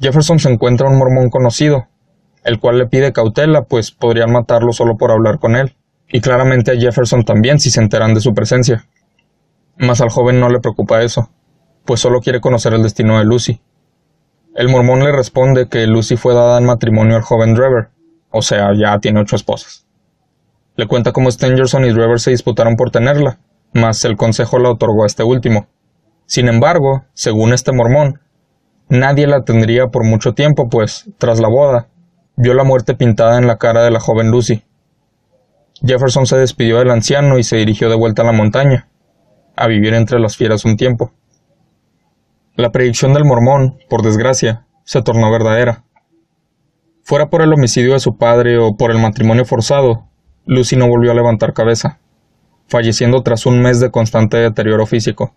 [0.00, 1.88] Jefferson se encuentra un mormón conocido,
[2.44, 5.76] el cual le pide cautela, pues podrían matarlo solo por hablar con él,
[6.08, 8.86] y claramente a Jefferson también si se enteran de su presencia.
[9.76, 11.30] Mas al joven no le preocupa eso,
[11.84, 13.60] pues solo quiere conocer el destino de Lucy.
[14.54, 17.90] El mormón le responde que Lucy fue dada en matrimonio al joven Drever,
[18.38, 19.86] o sea, ya tiene ocho esposas.
[20.76, 23.38] Le cuenta cómo Stangerson y Drever se disputaron por tenerla,
[23.72, 25.66] mas el consejo la otorgó a este último.
[26.26, 28.20] Sin embargo, según este mormón,
[28.88, 31.88] nadie la tendría por mucho tiempo, pues, tras la boda,
[32.36, 34.62] vio la muerte pintada en la cara de la joven Lucy.
[35.84, 38.88] Jefferson se despidió del anciano y se dirigió de vuelta a la montaña,
[39.56, 41.12] a vivir entre las fieras un tiempo.
[42.54, 45.84] La predicción del mormón, por desgracia, se tornó verdadera.
[47.08, 50.04] Fuera por el homicidio de su padre o por el matrimonio forzado,
[50.44, 52.00] Lucy no volvió a levantar cabeza,
[52.66, 55.32] falleciendo tras un mes de constante deterioro físico.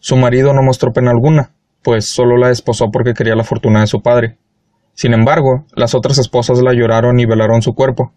[0.00, 3.86] Su marido no mostró pena alguna, pues solo la esposó porque quería la fortuna de
[3.86, 4.36] su padre.
[4.92, 8.12] Sin embargo, las otras esposas la lloraron y velaron su cuerpo.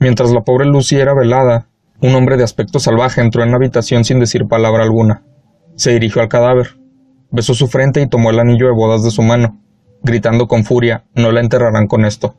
[0.00, 1.66] Mientras la pobre Lucy era velada,
[2.02, 5.22] un hombre de aspecto salvaje entró en la habitación sin decir palabra alguna.
[5.76, 6.76] Se dirigió al cadáver,
[7.30, 9.62] besó su frente y tomó el anillo de bodas de su mano,
[10.02, 12.34] gritando con furia No la enterrarán con esto,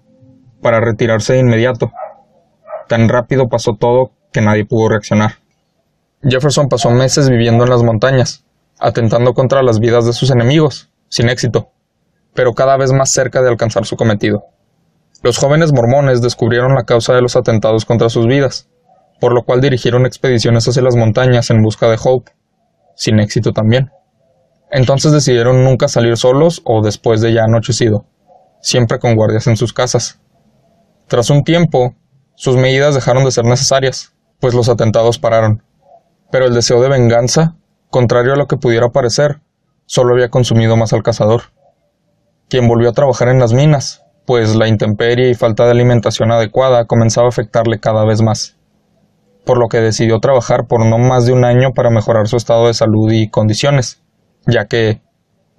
[0.62, 1.92] para retirarse de inmediato.
[2.88, 5.36] Tan rápido pasó todo que nadie pudo reaccionar.
[6.24, 8.46] Jefferson pasó meses viviendo en las montañas,
[8.80, 11.70] atentando contra las vidas de sus enemigos, sin éxito,
[12.34, 14.46] pero cada vez más cerca de alcanzar su cometido.
[15.22, 18.70] Los jóvenes mormones descubrieron la causa de los atentados contra sus vidas,
[19.20, 22.32] por lo cual dirigieron expediciones hacia las montañas en busca de Hope,
[22.96, 23.92] sin éxito también.
[24.76, 28.06] Entonces decidieron nunca salir solos o después de ya anochecido,
[28.60, 30.20] siempre con guardias en sus casas.
[31.08, 31.94] Tras un tiempo,
[32.34, 35.62] sus medidas dejaron de ser necesarias, pues los atentados pararon.
[36.32, 37.56] Pero el deseo de venganza,
[37.92, 39.42] contrario a lo que pudiera parecer,
[39.86, 41.44] solo había consumido más al cazador,
[42.50, 46.86] quien volvió a trabajar en las minas, pues la intemperie y falta de alimentación adecuada
[46.86, 48.58] comenzaba a afectarle cada vez más
[49.46, 52.68] por lo que decidió trabajar por no más de un año para mejorar su estado
[52.68, 54.03] de salud y condiciones,
[54.46, 55.02] ya que,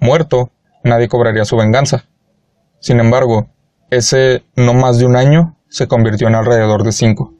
[0.00, 0.50] muerto,
[0.82, 2.04] nadie cobraría su venganza.
[2.80, 3.48] Sin embargo,
[3.90, 7.34] ese no más de un año se convirtió en alrededor de cinco.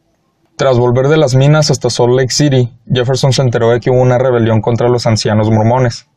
[0.57, 4.01] Tras volver de las minas hasta Salt Lake City, Jefferson se enteró de que hubo
[4.01, 6.09] una rebelión contra los ancianos mormones,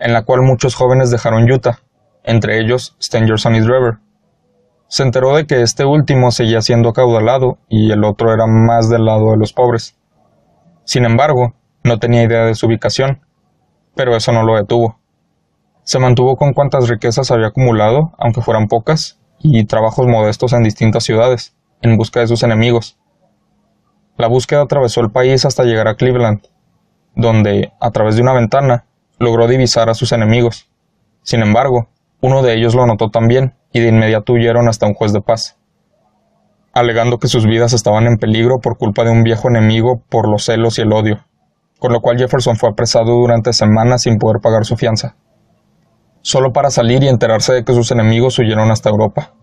[0.00, 1.78] en la cual muchos jóvenes dejaron Utah,
[2.24, 3.98] entre ellos Stangerson y Drever,
[4.94, 9.06] se enteró de que este último seguía siendo acaudalado y el otro era más del
[9.06, 9.96] lado de los pobres.
[10.84, 13.23] Sin embargo, no tenía idea de su ubicación,
[13.94, 14.98] pero eso no lo detuvo.
[15.82, 21.04] Se mantuvo con cuantas riquezas había acumulado, aunque fueran pocas, y trabajos modestos en distintas
[21.04, 22.98] ciudades, en busca de sus enemigos.
[24.16, 26.46] La búsqueda atravesó el país hasta llegar a Cleveland,
[27.14, 28.86] donde, a través de una ventana,
[29.18, 30.70] logró divisar a sus enemigos.
[31.22, 31.88] Sin embargo,
[32.20, 35.58] uno de ellos lo notó también y de inmediato huyeron hasta un juez de paz,
[36.72, 40.44] alegando que sus vidas estaban en peligro por culpa de un viejo enemigo por los
[40.44, 41.24] celos y el odio,
[41.78, 45.16] con lo cual Jefferson fue apresado durante semanas sin poder pagar su fianza,
[46.22, 49.34] solo para salir y enterarse de que sus enemigos huyeron hasta Europa.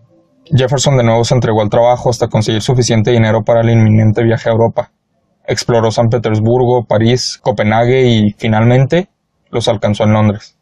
[0.46, 4.48] Jefferson de nuevo se entregó al trabajo hasta conseguir suficiente dinero para el inminente viaje
[4.48, 4.90] a Europa.
[5.46, 9.08] Exploró San Petersburgo, París, Copenhague y, finalmente,
[9.50, 10.56] los alcanzó en Londres.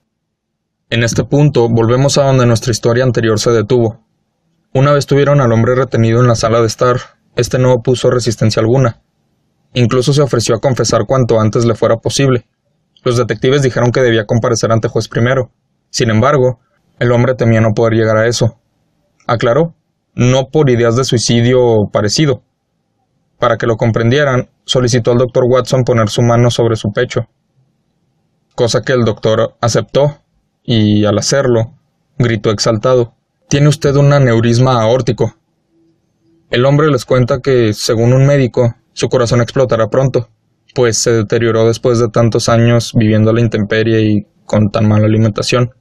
[0.90, 4.00] En este punto volvemos a donde nuestra historia anterior se detuvo.
[4.74, 6.96] Una vez tuvieron al hombre retenido en la sala de estar,
[7.36, 9.00] este no opuso resistencia alguna.
[9.74, 12.46] Incluso se ofreció a confesar cuanto antes le fuera posible.
[13.04, 15.50] Los detectives dijeron que debía comparecer ante juez primero.
[15.90, 16.60] Sin embargo,
[16.98, 18.58] el hombre temía no poder llegar a eso.
[19.26, 19.74] Aclaró,
[20.14, 22.42] no por ideas de suicidio o parecido.
[23.38, 27.22] Para que lo comprendieran, solicitó al doctor Watson poner su mano sobre su pecho,
[28.54, 30.18] cosa que el doctor aceptó
[30.62, 31.72] y al hacerlo,
[32.18, 33.14] gritó exaltado,
[33.48, 35.34] Tiene usted un aneurisma aórtico.
[36.50, 40.28] El hombre les cuenta que, según un médico, su corazón explotará pronto,
[40.74, 45.06] pues se deterioró después de tantos años viviendo a la intemperie y con tan mala
[45.06, 45.72] alimentación.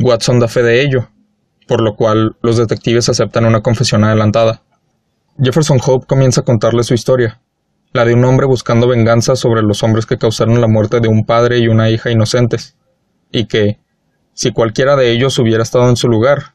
[0.00, 1.08] Watson da fe de ello,
[1.66, 4.62] por lo cual los detectives aceptan una confesión adelantada.
[5.38, 7.40] Jefferson Hope comienza a contarle su historia,
[7.92, 11.24] la de un hombre buscando venganza sobre los hombres que causaron la muerte de un
[11.24, 12.76] padre y una hija inocentes
[13.30, 13.78] y que,
[14.32, 16.54] si cualquiera de ellos hubiera estado en su lugar,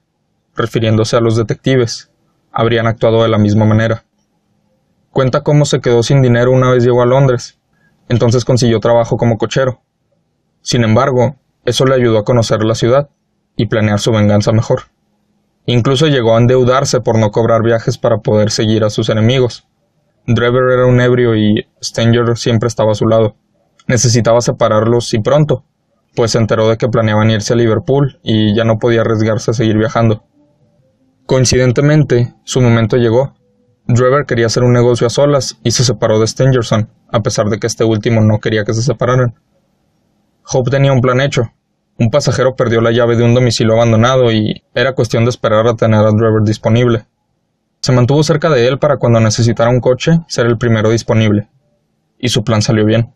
[0.55, 2.11] refiriéndose a los detectives,
[2.51, 4.05] habrían actuado de la misma manera.
[5.11, 7.59] Cuenta cómo se quedó sin dinero una vez llegó a Londres,
[8.09, 9.81] entonces consiguió trabajo como cochero.
[10.61, 11.35] Sin embargo,
[11.65, 13.09] eso le ayudó a conocer la ciudad
[13.55, 14.83] y planear su venganza mejor.
[15.65, 19.67] Incluso llegó a endeudarse por no cobrar viajes para poder seguir a sus enemigos.
[20.25, 23.35] Drever era un ebrio y Stanger siempre estaba a su lado.
[23.87, 25.63] Necesitaba separarlos y pronto,
[26.15, 29.53] pues se enteró de que planeaban irse a Liverpool y ya no podía arriesgarse a
[29.53, 30.23] seguir viajando.
[31.25, 33.35] Coincidentemente, su momento llegó.
[33.91, 37.57] Drever quería hacer un negocio a solas y se separó de Stangerson, a pesar de
[37.57, 39.33] que este último no quería que se separaran.
[40.45, 41.49] Hope tenía un plan hecho,
[41.97, 45.73] Un pasajero perdió la llave de un domicilio abandonado y era cuestión de esperar a
[45.73, 47.07] tener al driver disponible.
[47.81, 51.49] Se mantuvo cerca de él para cuando necesitara un coche ser el primero disponible.
[52.19, 53.13] Y su plan salió bien.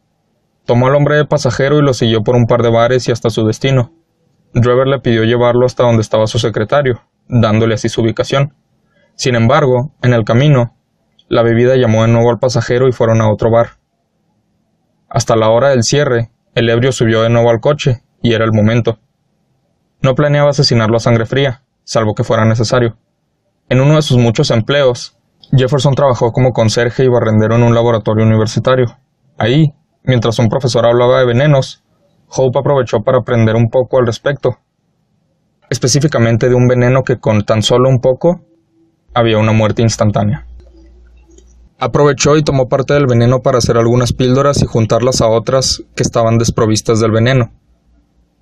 [0.65, 3.29] Tomó al hombre de pasajero y lo siguió por un par de bares y hasta
[3.29, 3.93] su destino.
[4.53, 6.99] Driver le pidió llevarlo hasta donde estaba su secretario,
[7.29, 8.53] dándole así su ubicación.
[9.15, 10.75] Sin embargo, en el camino,
[11.29, 13.77] la bebida llamó de nuevo al pasajero y fueron a otro bar.
[15.09, 18.51] Hasta la hora del cierre, el ebrio subió de nuevo al coche y era el
[18.51, 18.99] momento.
[20.01, 22.97] No planeaba asesinarlo a sangre fría, salvo que fuera necesario.
[23.69, 25.17] En uno de sus muchos empleos,
[25.55, 28.97] Jefferson trabajó como conserje y barrendero en un laboratorio universitario.
[29.37, 31.83] Ahí, mientras un profesor hablaba de venenos,
[32.27, 34.57] Hope aprovechó para aprender un poco al respecto,
[35.69, 38.41] específicamente de un veneno que con tan solo un poco
[39.13, 40.47] había una muerte instantánea.
[41.79, 46.03] Aprovechó y tomó parte del veneno para hacer algunas píldoras y juntarlas a otras que
[46.03, 47.51] estaban desprovistas del veneno.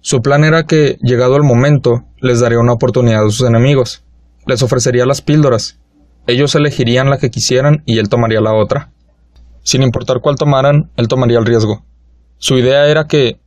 [0.01, 4.03] Su plan era que, llegado el momento, les daría una oportunidad a sus enemigos.
[4.45, 5.79] Les ofrecería las píldoras.
[6.27, 8.91] Ellos elegirían la que quisieran y él tomaría la otra.
[9.63, 11.83] Sin importar cuál tomaran, él tomaría el riesgo.
[12.37, 13.39] Su idea era que,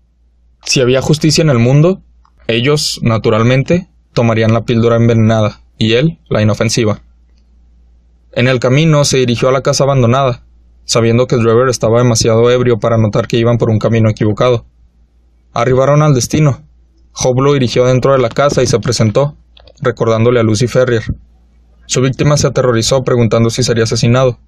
[0.64, 2.02] si había justicia en el mundo,
[2.46, 7.02] ellos, naturalmente, tomarían la píldora envenenada y él la inofensiva.
[8.36, 10.42] En el camino se dirigió a la casa abandonada,
[10.84, 14.66] sabiendo que el driver estaba demasiado ebrio para notar que iban por un camino equivocado.
[15.52, 16.62] Arribaron al destino.
[17.12, 19.36] Hope lo dirigió dentro de la casa y se presentó,
[19.80, 21.04] recordándole a Lucy Ferrier.
[21.86, 24.40] Su víctima se aterrorizó preguntando si sería asesinado,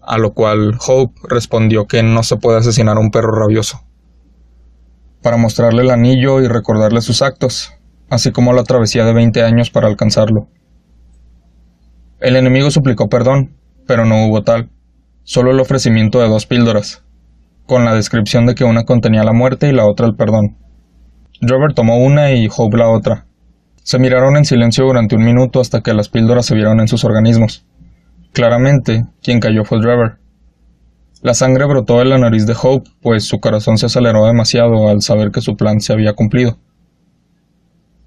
[0.00, 3.82] a lo cual Hope respondió que no se puede asesinar a un perro rabioso.
[5.22, 7.70] Para mostrarle el anillo y recordarle sus actos,
[8.08, 10.48] así como la travesía de 20 años para alcanzarlo.
[12.20, 13.54] El enemigo suplicó perdón,
[13.86, 14.70] pero no hubo tal,
[15.22, 17.04] solo el ofrecimiento de dos píldoras,
[17.64, 20.56] con la descripción de que una contenía la muerte y la otra el perdón.
[21.40, 23.26] Robert tomó una y Hope la otra.
[23.84, 27.04] Se miraron en silencio durante un minuto hasta que las píldoras se vieron en sus
[27.04, 27.64] organismos.
[28.32, 30.18] Claramente, quien cayó fue Driver.
[31.22, 35.02] La sangre brotó de la nariz de Hope, pues su corazón se aceleró demasiado al
[35.02, 36.58] saber que su plan se había cumplido.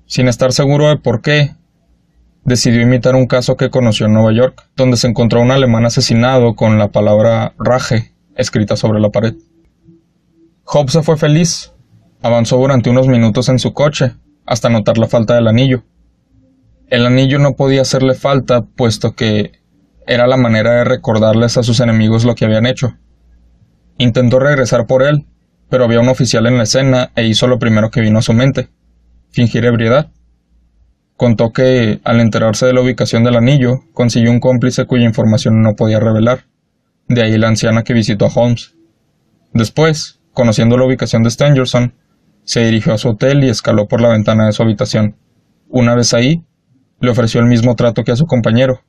[0.05, 1.51] Sin estar seguro de por qué,
[2.43, 6.55] decidió imitar un caso que conoció en Nueva York, donde se encontró un alemán asesinado
[6.55, 9.35] con la palabra raje escrita sobre la pared.
[10.65, 11.73] Hope se fue feliz.
[12.21, 14.13] Avanzó durante unos minutos en su coche,
[14.45, 15.83] hasta notar la falta del anillo.
[16.87, 19.53] El anillo no podía hacerle falta, puesto que
[20.05, 22.95] era la manera de recordarles a sus enemigos lo que habían hecho.
[23.97, 25.25] Intentó regresar por él,
[25.69, 28.33] pero había un oficial en la escena e hizo lo primero que vino a su
[28.33, 28.69] mente,
[29.31, 30.11] fingir ebriedad.
[31.21, 35.75] Contó que, al enterarse de la ubicación del anillo, consiguió un cómplice cuya información no
[35.75, 36.45] podía revelar,
[37.07, 38.73] de ahí la anciana que visitó a Holmes.
[39.53, 41.93] Después, Conociendo la ubicación de Stangerson,
[42.43, 45.15] se dirigió a su hotel y escaló por la ventana de su habitación.
[45.69, 46.43] Una vez ahí,
[47.01, 48.81] le ofreció el mismo trato que a su compañero.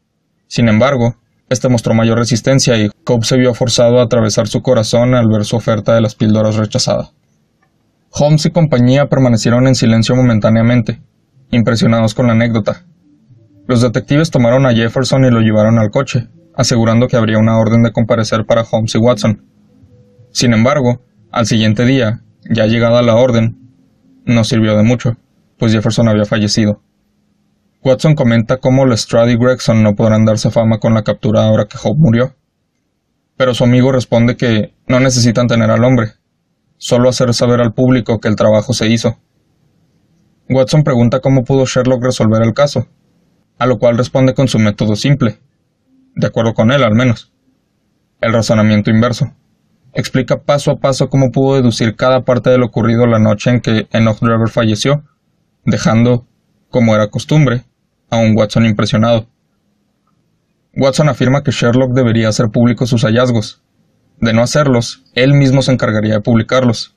[0.47, 1.16] Sin embargo,
[1.51, 5.45] este mostró mayor resistencia y Cobb se vio forzado a atravesar su corazón al ver
[5.45, 7.11] su oferta de las píldoras rechazada.
[8.11, 11.03] Holmes y compañía permanecieron en silencio momentáneamente,
[11.53, 12.84] impresionados con la anécdota.
[13.68, 17.82] Los detectives tomaron a Jefferson y lo llevaron al coche, asegurando que habría una orden
[17.82, 19.46] de comparecer para Holmes y Watson.
[20.32, 23.59] Sin embargo, al siguiente día, ya llegada la orden,
[24.24, 25.16] no sirvió de mucho,
[25.59, 26.82] pues Jefferson había fallecido.
[27.84, 31.78] Watson comenta cómo Lestrade y Gregson no podrán darse fama con la captura ahora que
[31.82, 32.34] Hope murió.
[33.36, 36.12] Pero su amigo responde que no necesitan tener al hombre,
[36.78, 39.18] solo hacer saber al público que el trabajo se hizo.
[40.49, 42.86] Watson pregunta cómo pudo Sherlock resolver el caso,
[43.59, 45.38] a lo cual responde con su método simple,
[46.14, 47.32] de acuerdo con él al menos,
[48.20, 49.32] el razonamiento inverso
[49.95, 53.61] explica paso a paso cómo pudo deducir cada parte de lo ocurrido la noche en
[53.61, 55.05] que Enoch Driver falleció,
[55.64, 56.26] dejando,
[56.70, 57.64] como era costumbre,
[58.11, 59.28] a un Watson impresionado.
[60.74, 63.62] Watson afirma que Sherlock debería hacer públicos sus hallazgos.
[64.18, 66.97] De no hacerlos, él mismo se encargaría de publicarlos.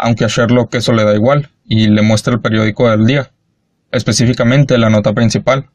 [0.00, 3.30] Aunque a Sherlock eso le da igual, y le muestra el periódico del día,
[3.92, 5.70] específicamente la nota principal,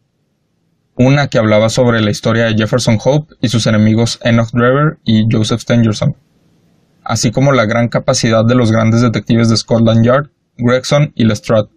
[0.95, 5.26] una que hablaba sobre la historia de Jefferson Hope y sus enemigos Enoch Driver y
[5.30, 6.15] Joseph Stangerson
[7.05, 11.69] así como la gran capacidad de los grandes detectives de Scotland Yard, Gregson y Lestrade,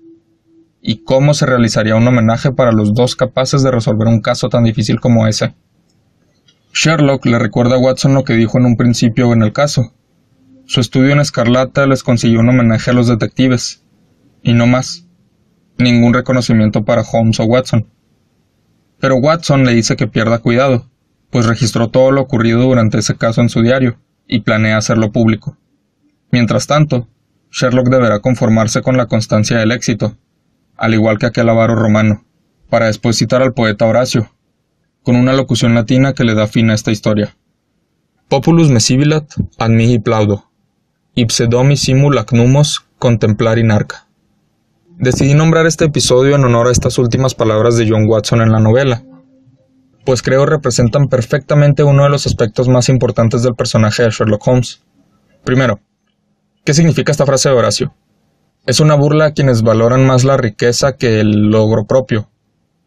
[0.81, 4.65] y cómo se realizaría un homenaje para los dos capaces de resolver un caso tan
[4.65, 5.55] difícil como ese.
[6.73, 9.93] Sherlock le recuerda a Watson lo que dijo en un principio en el caso.
[10.69, 13.83] Su estudio en escarlata les consiguió un homenaje a los detectives,
[14.43, 15.07] y no más.
[15.79, 17.87] Ningún reconocimiento para Holmes o Watson.
[19.01, 20.91] Pero Watson le dice que pierda cuidado,
[21.31, 25.57] pues registró todo lo ocurrido durante ese caso en su diario, y planea hacerlo público.
[26.31, 27.09] Mientras tanto,
[27.51, 30.19] Sherlock deberá conformarse con la constancia del éxito,
[30.77, 32.27] al igual que aquel avaro romano,
[32.69, 34.35] para después citar al poeta Horacio,
[35.03, 37.35] con una locución latina que le da fin a esta historia.
[38.29, 40.48] Populus me sibilat ad mihi plaudo,
[41.21, 44.07] ipse domi simul ac numos contemplari narca.
[44.99, 48.61] Decidí nombrar este episodio en honor a estas últimas palabras de John Watson en la
[48.61, 49.03] novela,
[50.05, 54.85] pues creo representan perfectamente uno de los aspectos más importantes del personaje de Sherlock Holmes.
[55.43, 55.81] Primero,
[56.65, 57.95] ¿qué significa esta frase de Horacio?
[58.65, 62.29] Es una burla a quienes valoran más la riqueza que el logro propio,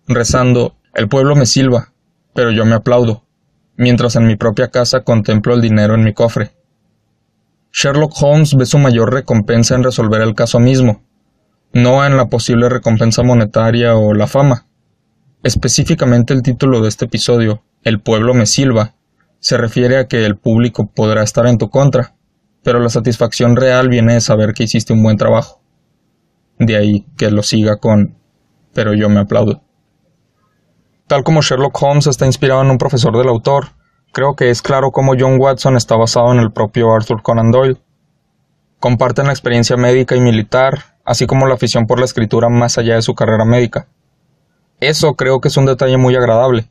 [0.08, 1.92] rezando, el pueblo me silba,
[2.34, 3.26] pero yo me aplaudo,
[3.76, 6.52] mientras en mi propia casa contemplo el dinero en mi cofre.
[7.72, 11.04] Sherlock Holmes ve su mayor recompensa en resolver el caso mismo,
[11.74, 14.68] no en la posible recompensa monetaria o la fama.
[15.44, 18.96] Específicamente el título de este episodio, El pueblo me silba,
[19.40, 22.16] se refiere a que el público podrá estar en tu contra,
[22.62, 25.62] pero la satisfacción real viene de saber que hiciste un buen trabajo.
[26.60, 28.18] De ahí que lo siga con
[28.74, 29.64] pero yo me aplaudo.
[31.08, 33.70] Tal como Sherlock Holmes está inspirado en un profesor del autor,
[34.12, 37.82] creo que es claro cómo John Watson está basado en el propio Arthur Conan Doyle.
[38.80, 42.96] Comparten la experiencia médica y militar, así como la afición por la escritura más allá
[42.96, 43.88] de su carrera médica.
[44.80, 46.70] Eso creo que es un detalle muy agradable.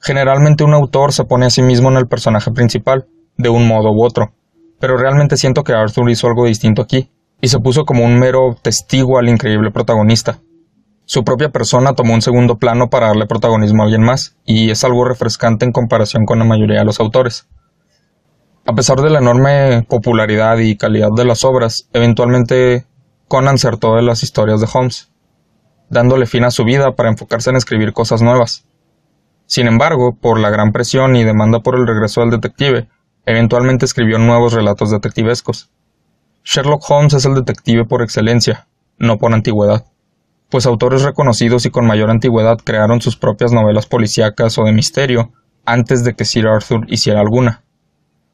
[0.00, 3.90] Generalmente un autor se pone a sí mismo en el personaje principal, de un modo
[3.90, 4.32] u otro,
[4.78, 8.56] pero realmente siento que Arthur hizo algo distinto aquí, y se puso como un mero
[8.62, 10.38] testigo al increíble protagonista.
[11.08, 14.82] Su propia persona tomó un segundo plano para darle protagonismo a alguien más, y es
[14.82, 17.48] algo refrescante en comparación con la mayoría de los autores.
[18.66, 22.86] A pesar de la enorme popularidad y calidad de las obras, eventualmente
[23.28, 25.12] Conan se de las historias de Holmes,
[25.90, 28.66] dándole fin a su vida para enfocarse en escribir cosas nuevas.
[29.46, 32.88] Sin embargo, por la gran presión y demanda por el regreso del detective,
[33.26, 35.70] eventualmente escribió nuevos relatos detectivescos.
[36.42, 38.66] Sherlock Holmes es el detective por excelencia,
[38.98, 39.84] no por antigüedad
[40.50, 45.32] pues autores reconocidos y con mayor antigüedad crearon sus propias novelas policíacas o de misterio
[45.64, 47.64] antes de que Sir Arthur hiciera alguna.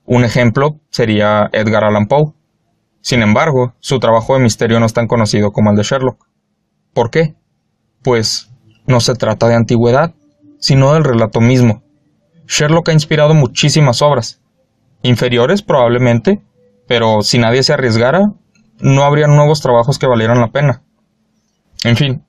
[0.05, 2.33] Un ejemplo sería Edgar Allan Poe.
[3.01, 6.27] Sin embargo, su trabajo de misterio no es tan conocido como el de Sherlock.
[6.93, 7.35] ¿Por qué?
[8.03, 8.51] Pues
[8.87, 10.15] no se trata de antigüedad,
[10.59, 11.83] sino del relato mismo.
[12.47, 14.41] Sherlock ha inspirado muchísimas obras,
[15.03, 16.43] inferiores probablemente,
[16.87, 18.33] pero si nadie se arriesgara,
[18.81, 20.83] no habría nuevos trabajos que valieran la pena.
[21.85, 22.25] En fin,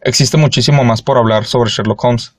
[0.00, 2.36] existe muchísimo más por hablar sobre Sherlock Holmes.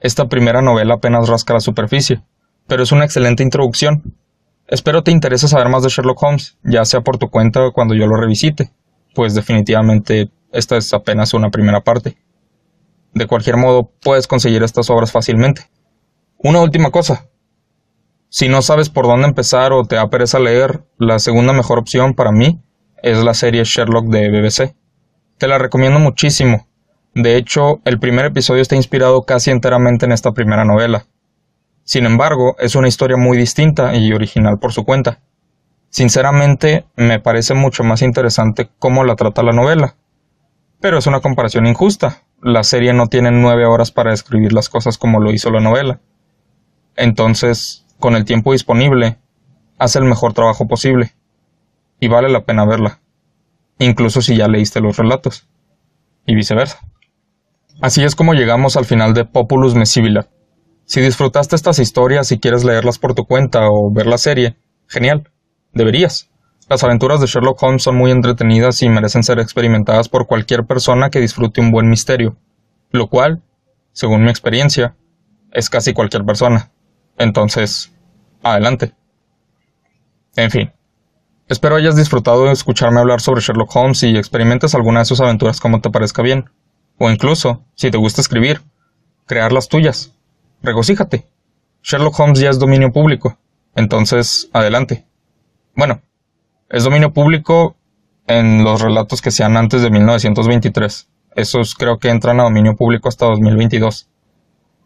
[0.00, 2.22] Esta primera novela apenas rasca la superficie,
[2.66, 4.14] pero es una excelente introducción.
[4.66, 7.94] Espero te interese saber más de Sherlock Holmes, ya sea por tu cuenta o cuando
[7.94, 8.70] yo lo revisite,
[9.14, 12.18] pues definitivamente esta es apenas una primera parte.
[13.14, 15.70] De cualquier modo, puedes conseguir estas obras fácilmente.
[16.36, 17.28] Una última cosa.
[18.28, 22.14] Si no sabes por dónde empezar o te da pereza leer, la segunda mejor opción
[22.14, 22.60] para mí
[23.02, 24.74] es la serie Sherlock de BBC.
[25.38, 26.68] Te la recomiendo muchísimo.
[27.12, 31.06] De hecho, el primer episodio está inspirado casi enteramente en esta primera novela.
[31.82, 35.20] Sin embargo, es una historia muy distinta y original por su cuenta.
[35.90, 39.96] Sinceramente, me parece mucho más interesante cómo la trata la novela.
[40.80, 42.22] Pero es una comparación injusta.
[42.40, 46.00] La serie no tiene nueve horas para escribir las cosas como lo hizo la novela.
[46.94, 49.18] Entonces, con el tiempo disponible,
[49.78, 51.12] hace el mejor trabajo posible.
[51.98, 53.00] Y vale la pena verla
[53.84, 55.48] incluso si ya leíste los relatos,
[56.26, 56.80] y viceversa.
[57.80, 60.28] Así es como llegamos al final de Populus Messibila.
[60.84, 64.56] Si disfrutaste estas historias y quieres leerlas por tu cuenta o ver la serie,
[64.86, 65.30] genial,
[65.72, 66.30] deberías.
[66.68, 71.10] Las aventuras de Sherlock Holmes son muy entretenidas y merecen ser experimentadas por cualquier persona
[71.10, 72.36] que disfrute un buen misterio,
[72.90, 73.42] lo cual,
[73.92, 74.96] según mi experiencia,
[75.52, 76.70] es casi cualquier persona.
[77.18, 77.92] Entonces,
[78.42, 78.94] adelante.
[80.36, 80.72] En fin,
[81.46, 85.60] Espero hayas disfrutado de escucharme hablar sobre Sherlock Holmes y experimentes alguna de sus aventuras
[85.60, 86.50] como te parezca bien.
[86.98, 88.62] O incluso, si te gusta escribir,
[89.26, 90.12] crear las tuyas.
[90.62, 91.28] Regocíjate.
[91.82, 93.38] Sherlock Holmes ya es dominio público.
[93.76, 95.06] Entonces, adelante.
[95.76, 96.00] Bueno,
[96.70, 97.76] es dominio público
[98.26, 101.08] en los relatos que sean antes de 1923.
[101.36, 104.08] Esos creo que entran a dominio público hasta 2022.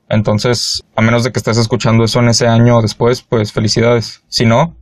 [0.09, 4.25] Entonces, a menos de que estés escuchando eso en ese año o después, pues felicidades.
[4.29, 4.75] Si no,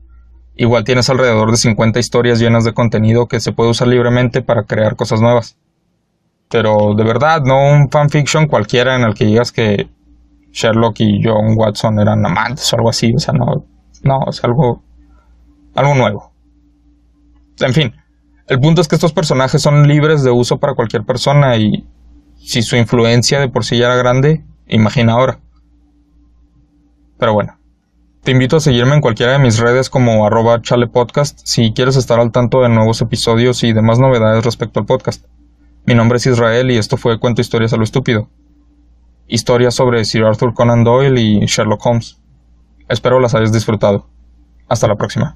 [0.56, 4.64] Igual tienes alrededor de 50 historias llenas de contenido que se puede usar libremente para
[4.64, 5.58] crear cosas nuevas.
[6.48, 9.88] Pero de verdad, no un fanfiction cualquiera en el que digas que
[10.52, 13.12] Sherlock y John Watson eran amantes o algo así.
[13.14, 13.66] O sea, no,
[14.02, 14.82] no, es algo,
[15.74, 16.32] algo nuevo.
[17.60, 17.92] En fin,
[18.48, 21.86] el punto es que estos personajes son libres de uso para cualquier persona y
[22.36, 25.40] si su influencia de por sí ya era grande, imagina ahora.
[27.18, 27.58] Pero bueno,
[28.26, 32.18] Te invito a seguirme en cualquiera de mis redes como arroba chalepodcast si quieres estar
[32.18, 35.24] al tanto de nuevos episodios y demás novedades respecto al podcast.
[35.86, 38.28] Mi nombre es Israel y esto fue Cuento Historias a lo Estúpido.
[39.28, 42.20] Historias sobre Sir Arthur Conan Doyle y Sherlock Holmes.
[42.88, 44.08] Espero las hayas disfrutado.
[44.68, 45.32] Hasta la próxima.